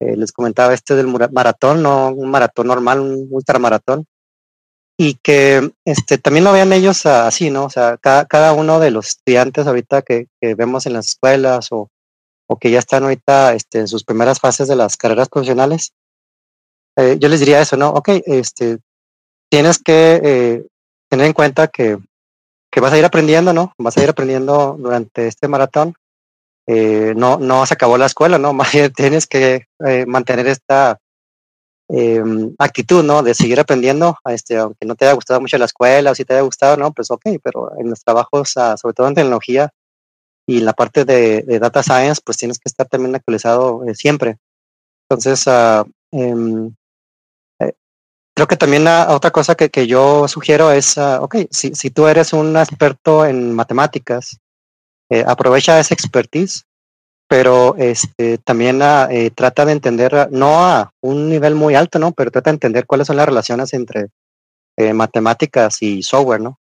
[0.00, 4.06] Eh, les comentaba este del maratón, no un maratón normal, un ultramaratón.
[4.98, 7.64] Y que este, también lo vean ellos así, ¿no?
[7.66, 11.68] O sea, cada, cada uno de los estudiantes ahorita que, que vemos en las escuelas
[11.70, 11.90] o,
[12.46, 15.92] o, que ya están ahorita este, en sus primeras fases de las carreras profesionales,
[16.96, 17.90] eh, yo les diría eso, ¿no?
[17.90, 18.78] Ok, este,
[19.50, 20.64] tienes que
[21.08, 21.98] tener en cuenta que
[22.76, 23.72] que vas a ir aprendiendo, ¿no?
[23.78, 25.94] Vas a ir aprendiendo durante este maratón.
[26.66, 28.52] Eh, no, no se acabó la escuela, ¿no?
[28.52, 30.98] Más bien tienes que eh, mantener esta
[31.88, 32.22] eh,
[32.58, 33.22] actitud, ¿no?
[33.22, 36.34] De seguir aprendiendo, este, aunque no te haya gustado mucho la escuela o si te
[36.34, 36.92] haya gustado, ¿no?
[36.92, 39.70] Pues ok, pero en los trabajos, ah, sobre todo en tecnología
[40.46, 44.38] y la parte de, de, data science, pues tienes que estar también actualizado eh, siempre.
[45.08, 46.72] Entonces, uh,
[48.34, 52.06] Creo que también otra cosa que, que, yo sugiero es, uh, ok, si, si, tú
[52.06, 54.38] eres un experto en matemáticas,
[55.08, 56.66] eh, aprovecha esa expertise,
[57.28, 58.80] pero este, también
[59.34, 62.12] trata de entender, no a un nivel muy alto, ¿no?
[62.12, 64.10] Pero trata de entender cuáles son las relaciones entre
[64.92, 66.60] matemáticas y software, ¿no?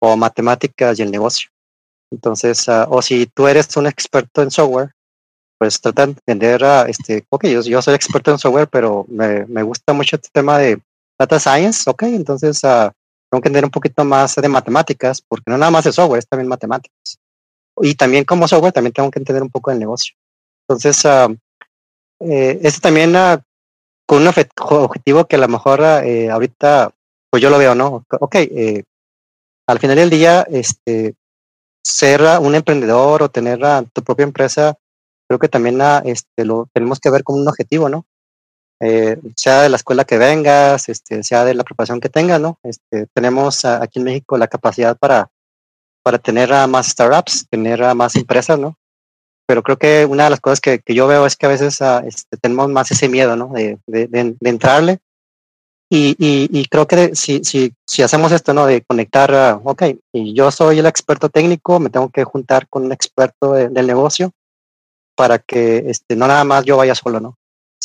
[0.00, 1.48] O matemáticas y el negocio.
[2.10, 4.92] Entonces, o si tú eres un experto en software,
[5.58, 9.62] pues trata de entender, este, ok, yo, yo soy experto en software, pero me, me
[9.62, 10.80] gusta mucho este tema de
[11.18, 12.90] Data Science, ok, entonces uh,
[13.30, 16.28] tengo que entender un poquito más de matemáticas, porque no nada más es software, es
[16.28, 17.18] también matemáticas.
[17.80, 20.14] Y también como software, también tengo que entender un poco del negocio.
[20.68, 21.36] Entonces, uh,
[22.18, 23.38] este también uh,
[24.06, 26.92] con un objetivo que a lo mejor eh, ahorita,
[27.28, 28.04] pues yo lo veo, ¿no?
[28.20, 28.84] Ok, eh,
[29.66, 31.14] al final del día, este,
[31.86, 33.60] ser un emprendedor o tener
[33.92, 34.76] tu propia empresa,
[35.28, 38.06] creo que también este, lo tenemos que ver como un objetivo, ¿no?
[38.80, 42.58] eh, sea de la escuela que vengas, este, sea de la preparación que tengas, ¿no?
[42.62, 45.30] Este, tenemos aquí en México la capacidad para,
[46.02, 48.76] para tener a más startups, tener a más empresas, ¿no?
[49.46, 52.04] Pero creo que una de las cosas que, yo veo es que a veces uh,
[52.04, 53.48] este, tenemos más ese miedo, ¿no?
[53.48, 54.98] De, de, de, de entrarle.
[55.88, 58.66] Y, y, y, creo que si, si, si hacemos esto, ¿no?
[58.66, 59.82] De conectar, ok,
[60.12, 64.32] y yo soy el experto técnico, me tengo que juntar con un experto del negocio
[65.16, 67.36] para que este, no nada más yo vaya solo, ¿no?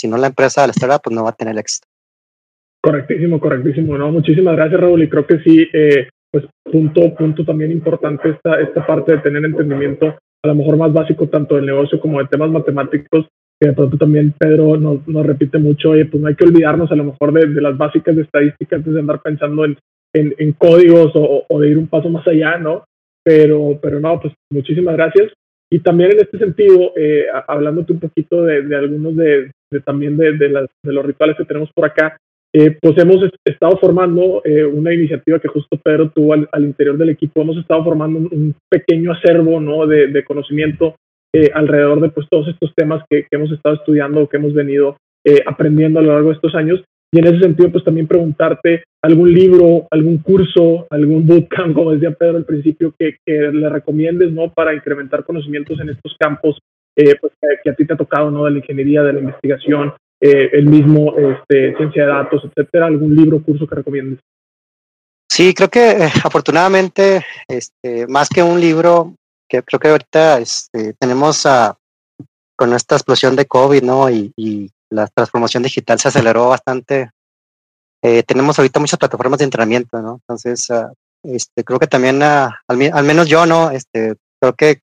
[0.02, 1.88] si no la empresa, la startup, pues no va a tener éxito.
[2.82, 3.98] Correctísimo, correctísimo.
[3.98, 5.04] No, muchísimas gracias, Raúl.
[5.04, 9.46] Y creo que sí, eh, pues punto, punto también importante esta, esta parte de tener
[9.46, 10.08] entendimiento,
[10.44, 13.28] a lo mejor más básico tanto del negocio como de temas matemáticos,
[13.62, 16.92] que de pronto también Pedro nos, nos repite mucho, oye, pues no hay que olvidarnos
[16.92, 19.78] a lo mejor de, de las básicas de estadística antes de andar pensando en,
[20.16, 22.86] en, en códigos o, o, de ir un paso más allá, ¿no?
[23.24, 25.32] Pero, pero no, pues muchísimas gracias.
[25.72, 29.52] Y también en este sentido, eh, hablándote un poquito de, algunos de,
[29.86, 32.18] también de, de, las, de los rituales que tenemos por acá,
[32.54, 37.10] eh, pues hemos estado formando eh, una iniciativa que justo Pedro tuvo al, interior del
[37.10, 37.42] equipo.
[37.42, 39.88] Hemos estado formando un, pequeño acervo ¿no?
[39.88, 40.96] de, conocimiento
[41.34, 44.98] eh, alrededor de pues, todos estos temas que, hemos estado estudiando o que hemos venido
[45.46, 46.84] aprendiendo a lo largo de estos años.
[47.14, 52.12] Y en ese sentido, pues también preguntarte algún libro, algún curso, algún bootcamp, como decía
[52.12, 54.52] Pedro al principio, que, le recomiendes ¿no?
[54.52, 56.58] para incrementar conocimientos en estos campos
[56.96, 58.46] pues, que, a ti te ha tocado, ¿no?
[58.46, 62.86] de la ingeniería, de la investigación, eh, el mismo este, ciencia de datos, etcétera?
[62.86, 64.20] ¿Algún libro, curso que recomiendes?
[65.28, 69.16] Sí, creo que eh, afortunadamente, este, más que un libro,
[69.66, 71.78] creo que ahorita este, tenemos a,
[72.58, 74.10] con esta explosión de COVID, ¿no?
[74.10, 77.12] Y, la transformación digital se aceleró bastante.
[78.02, 80.16] Eh, tenemos ahorita muchas plataformas de entrenamiento, ¿no?
[80.16, 80.68] Entonces,
[81.24, 83.72] este, creo que también, ah, al, menos yo, ¿no?
[83.72, 84.82] Este, creo que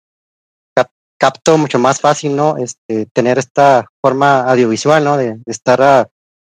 [1.18, 2.56] capto mucho más fácil, ¿no?
[2.56, 5.16] Este, tener esta forma audiovisual, ¿no?
[5.16, 6.08] De, estar ah,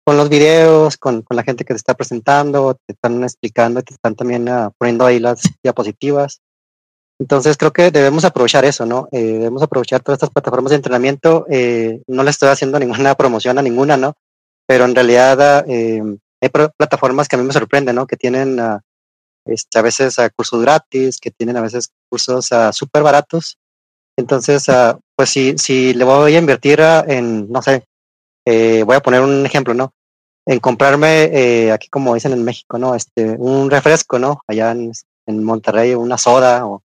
[0.05, 3.93] con los videos, con, con, la gente que te está presentando, te están explicando, te
[3.93, 6.41] están también uh, poniendo ahí las diapositivas.
[7.19, 9.09] Entonces creo que debemos aprovechar eso, ¿no?
[9.11, 11.45] Eh, debemos aprovechar todas estas plataformas de entrenamiento.
[11.49, 14.15] Eh, no le estoy haciendo ninguna promoción a ninguna, ¿no?
[14.67, 16.01] Pero en realidad eh,
[16.41, 18.07] hay plataformas que a mí me sorprenden, ¿no?
[18.07, 18.59] Que tienen
[19.45, 23.57] este, a veces cursos gratis, que tienen a veces cursos súper baratos
[24.19, 27.85] entonces, uh, pues si, si le voy a invertir en, no sé,
[28.45, 29.93] eh, voy a poner un ejemplo, ¿no?
[30.45, 32.95] En comprarme, eh, aquí como dicen en México, ¿no?
[32.95, 34.41] Este, un refresco, ¿no?
[34.45, 34.91] Allá en,
[35.25, 36.83] en Monterrey, una soda, o,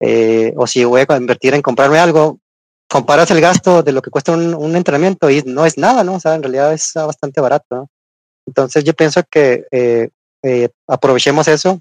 [0.00, 2.38] eh, o si voy a invertir en comprarme algo,
[2.88, 6.14] comparas el gasto de lo que cuesta un, un, entrenamiento y no es nada, ¿no?
[6.14, 7.88] O sea, en realidad es bastante barato, ¿no?
[8.46, 10.08] Entonces yo pienso que eh,
[10.42, 11.80] eh, aprovechemos eso,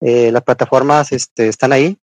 [0.00, 1.96] eh, las plataformas este, están ahí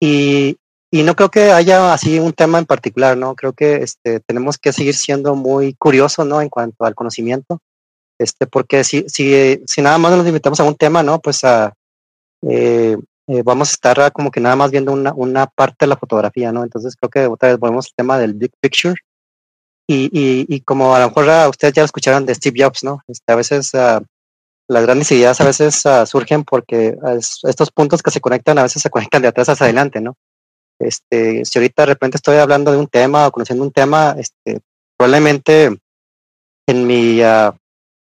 [0.00, 0.56] y,
[0.90, 3.34] y no creo que haya así un tema en particular, ¿no?
[3.34, 6.40] Creo que este, tenemos que seguir siendo muy curiosos, ¿no?
[6.40, 7.58] En cuanto al conocimiento,
[8.18, 11.18] este, porque si, si, si nada más nos limitamos a un tema, ¿no?
[11.18, 11.74] Pues a,
[12.48, 15.96] eh, eh, vamos a estar como que nada más viendo una, una parte de la
[15.96, 16.62] fotografía, ¿no?
[16.62, 18.94] Entonces creo que otra vez volvemos al tema del big picture.
[19.86, 23.02] Y, y, y como a lo mejor ustedes ya lo escucharon de Steve Jobs, ¿no?
[23.06, 24.02] Este, a veces uh,
[24.66, 26.96] las grandes ideas a veces uh, surgen porque
[27.42, 30.16] estos puntos que se conectan a veces se conectan de atrás hacia adelante, ¿no?
[30.78, 34.60] Este, si ahorita de repente estoy hablando de un tema o conociendo un tema, este,
[34.96, 35.76] probablemente
[36.66, 37.52] en mi uh,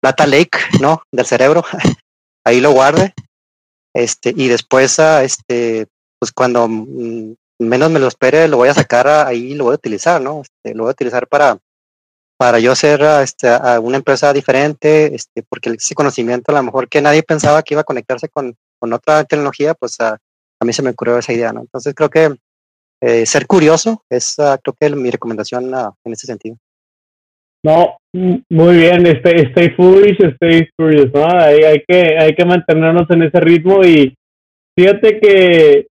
[0.01, 1.01] data lake, ¿no?
[1.11, 1.63] Del cerebro,
[2.45, 3.13] ahí lo guarde,
[3.93, 5.87] este, y después, uh, este,
[6.19, 9.75] pues cuando mm, menos me lo espere, lo voy a sacar ahí, lo voy a
[9.75, 10.41] utilizar, ¿no?
[10.41, 11.57] Este, lo voy a utilizar para,
[12.37, 16.89] para yo ser este, a una empresa diferente, este, porque ese conocimiento a lo mejor
[16.89, 20.17] que nadie pensaba que iba a conectarse con, con otra tecnología, pues a,
[20.59, 21.61] a mí se me ocurrió esa idea, ¿no?
[21.61, 22.35] Entonces creo que
[23.01, 26.57] eh, ser curioso es uh, creo que mi recomendación uh, en ese sentido.
[27.63, 31.27] No, muy bien, stay, stay foolish, stay curious, ¿no?
[31.27, 34.15] Hay, hay, que, hay que mantenernos en ese ritmo y
[34.77, 35.87] fíjate que,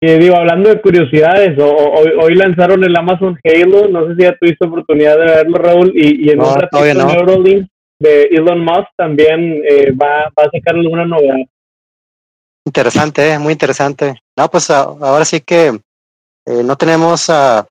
[0.00, 4.36] que digo, hablando de curiosidades, hoy, hoy, lanzaron el Amazon Halo, no sé si ya
[4.36, 7.12] tuviste oportunidad de verlo, Raúl, y, y en no, ratito no.
[7.12, 11.36] Neuralink de Elon Musk también eh, va, va a sacar alguna novedad.
[12.64, 14.14] Interesante, eh, muy interesante.
[14.36, 17.64] No, pues ahora sí que eh, no tenemos uh,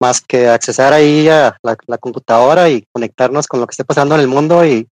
[0.00, 4.20] más que accesar ahí a la, computadora y conectarnos con lo que esté pasando en
[4.20, 4.86] el mundo y,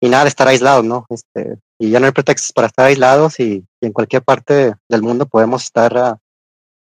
[0.00, 1.06] y nada estar aislados, ¿no?
[1.10, 5.26] Este, y ya no hay pretextos para estar aislados y, en cualquier parte del mundo
[5.26, 6.16] podemos estar uh,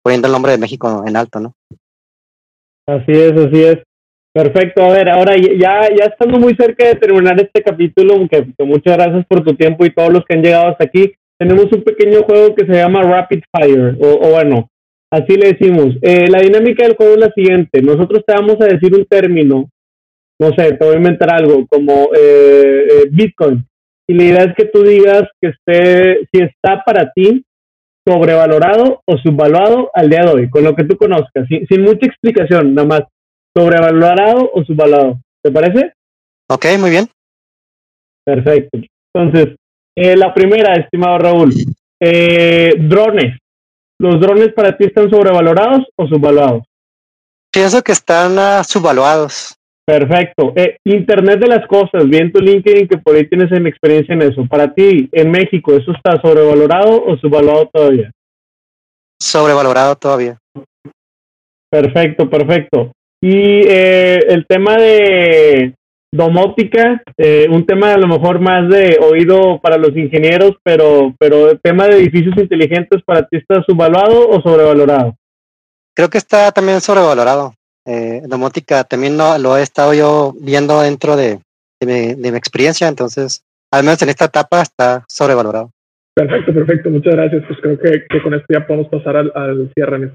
[0.03, 1.55] poniendo el nombre de México en alto, ¿no?
[2.87, 3.79] Así es, así es.
[4.35, 8.65] Perfecto, a ver, ahora ya, ya estando muy cerca de terminar este capítulo, que, que
[8.65, 11.83] muchas gracias por tu tiempo y todos los que han llegado hasta aquí, tenemos un
[11.83, 14.71] pequeño juego que se llama Rapid Fire, o, o bueno,
[15.13, 15.95] Así le decimos.
[16.01, 17.83] Eh, la dinámica del juego es la siguiente.
[17.83, 19.69] Nosotros te vamos a decir un término,
[20.41, 23.63] no sé, te voy a inventar algo como eh, eh, Bitcoin.
[24.09, 27.45] Y la idea es que tú digas que esté, si está para ti
[28.09, 32.07] sobrevalorado o subvaluado al día de hoy, con lo que tú conozcas, sin, sin mucha
[32.07, 33.03] explicación, nada más.
[33.55, 35.21] Sobrevalorado o subvaluado.
[35.45, 35.93] ¿Te parece?
[36.49, 37.07] Ok, muy bien.
[38.25, 38.79] Perfecto.
[39.15, 39.57] Entonces,
[39.95, 41.53] la primera, estimado Raúl,
[42.01, 43.42] drones.
[44.03, 46.65] ¿Los drones para ti están sobrevalorados o subvaluados?
[47.53, 49.57] Pienso que están uh, subvaluados.
[49.87, 50.53] Perfecto.
[50.57, 54.45] Eh, Internet de las cosas, bien tu LinkedIn que por ahí tienes experiencia en eso.
[54.49, 58.11] Para ti, en México, ¿eso está sobrevalorado o subvaluado todavía?
[59.21, 60.37] Sobrevalorado todavía.
[61.71, 62.91] Perfecto, perfecto.
[63.23, 65.75] Y eh, el tema de
[66.13, 71.51] domótica, eh, un tema a lo mejor más de oído para los ingenieros, pero, pero
[71.51, 75.17] el tema de edificios inteligentes para ti está subvaluado o sobrevalorado?
[75.95, 77.55] creo que está también sobrevalorado.
[77.85, 81.41] Eh, domótica también no, lo he estado yo viendo dentro de,
[81.81, 85.71] de, mi, experiencia, entonces, al menos en esta etapa está sobrevalorado.
[86.15, 87.43] Perfecto, perfecto, muchas gracias.
[87.49, 90.09] Pues creo que, con esto ya podemos pasar al, al cierre, mi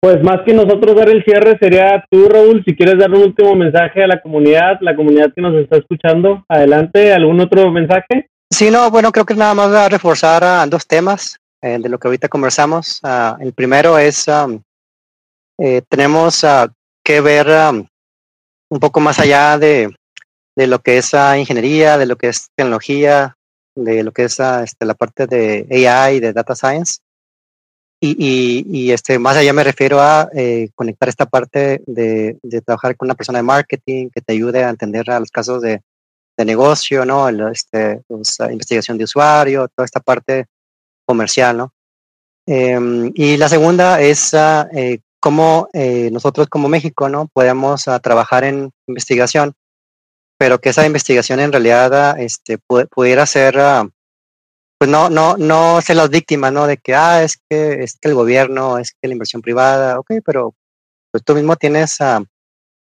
[0.00, 3.56] Pues más que nosotros dar el cierre, sería tú, Raúl, si quieres dar un último
[3.56, 6.44] mensaje a la comunidad, la comunidad que nos está escuchando.
[6.48, 8.30] Adelante, ¿algún otro mensaje?
[8.48, 12.06] Sí, no, bueno, creo que nada más a reforzar dos temas eh, de lo que
[12.06, 13.00] ahorita conversamos.
[13.02, 14.26] Ah, el primero es,
[15.58, 16.68] eh, tenemos uh,
[17.02, 17.48] que ver
[18.70, 19.92] un poco más allá de,
[20.54, 23.36] de lo que es ingeniería, de lo que es tecnología,
[23.74, 27.00] de lo que es este, la parte de AI, de data science.
[28.00, 32.60] Y, y, y, este, más allá me refiero a eh, conectar esta parte de, de,
[32.60, 35.82] trabajar con una persona de marketing que te ayude a entender a los casos de,
[36.36, 37.28] de negocio, ¿no?
[37.28, 40.46] El, este, pues, investigación de usuario, toda esta parte
[41.04, 41.72] comercial, ¿no?
[42.46, 47.28] Em, y la segunda es uh, eh, cómo eh, nosotros como México, ¿no?
[47.32, 49.54] Podemos uh, trabajar en investigación,
[50.38, 53.58] pero que esa investigación en realidad uh, este, pudiera ser,
[54.78, 56.66] pues no, no, no ser las víctimas, ¿no?
[56.66, 60.12] De que, ah, es que, es que el gobierno, es que la inversión privada, ok,
[60.24, 60.54] pero
[61.10, 61.98] pues tú mismo tienes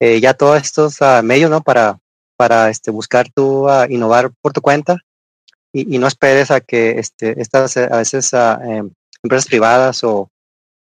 [0.00, 1.62] eh, ya todos estos medios, ¿no?
[1.62, 1.98] Para,
[2.36, 4.96] para este, buscar tú innovar por tu cuenta
[5.72, 8.90] y, no esperes a que este, estas a veces em,
[9.22, 10.30] empresas privadas o,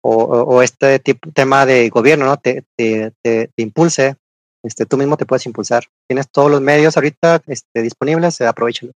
[0.01, 2.37] o, este tipo, tema de gobierno ¿no?
[2.37, 4.15] te, te, te, impulse,
[4.63, 5.85] este, tú mismo te puedes impulsar.
[6.07, 8.93] Tienes todos los medios ahorita este, disponibles, aprovechalo.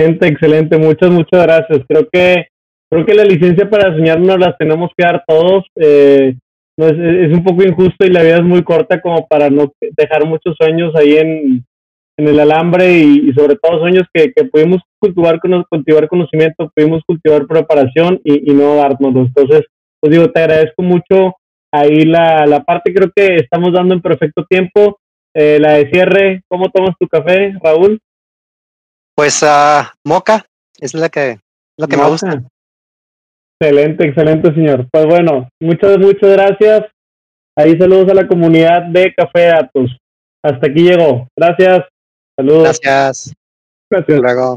[0.00, 1.80] Excelente, excelente, muchas, muchas gracias.
[1.88, 2.46] Creo que
[2.90, 5.64] creo que la licencia para soñarnos las tenemos que dar todos.
[5.74, 6.36] Eh,
[6.78, 9.72] no es, es, un poco injusto y la vida es muy corta como para no
[9.96, 11.66] dejar muchos sueños ahí en,
[12.16, 17.48] en el alambre y, sobre todo sueños que, que pudimos cultivar, cultivar conocimiento, pudimos cultivar
[17.48, 19.22] preparación y, y no dárnoslo.
[19.22, 19.62] Entonces,
[20.00, 21.34] pues digo, te agradezco mucho
[21.72, 25.00] ahí la, la parte, creo que estamos dando en perfecto tiempo.
[25.34, 28.00] Eh, la de cierre, ¿cómo tomas tu café, Raúl?
[29.18, 30.46] Pues uh, moca,
[30.78, 31.40] es la que,
[31.76, 32.40] lo que me gusta.
[33.60, 34.86] Excelente, excelente, señor.
[34.92, 36.84] Pues bueno, muchas, muchas gracias.
[37.56, 39.90] Ahí saludos a la comunidad de Café Datos.
[40.40, 41.26] Hasta aquí llegó.
[41.36, 41.84] Gracias.
[42.38, 42.78] Saludos.
[42.80, 43.34] Gracias.
[43.90, 44.20] Gracias.
[44.20, 44.54] Luego.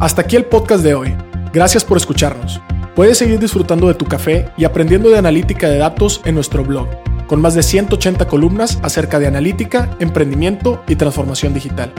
[0.00, 1.16] Hasta aquí el podcast de hoy.
[1.52, 2.60] Gracias por escucharnos.
[2.94, 6.86] Puedes seguir disfrutando de tu café y aprendiendo de analítica de datos en nuestro blog,
[7.26, 11.90] con más de 180 columnas acerca de analítica, emprendimiento y transformación digital.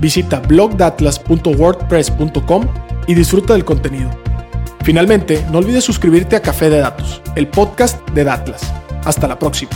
[0.00, 2.66] Visita blogdatlas.wordpress.com
[3.06, 4.10] y disfruta del contenido.
[4.82, 8.72] Finalmente, no olvides suscribirte a Café de Datos, el podcast de Datlas.
[9.04, 9.70] Hasta la próxima.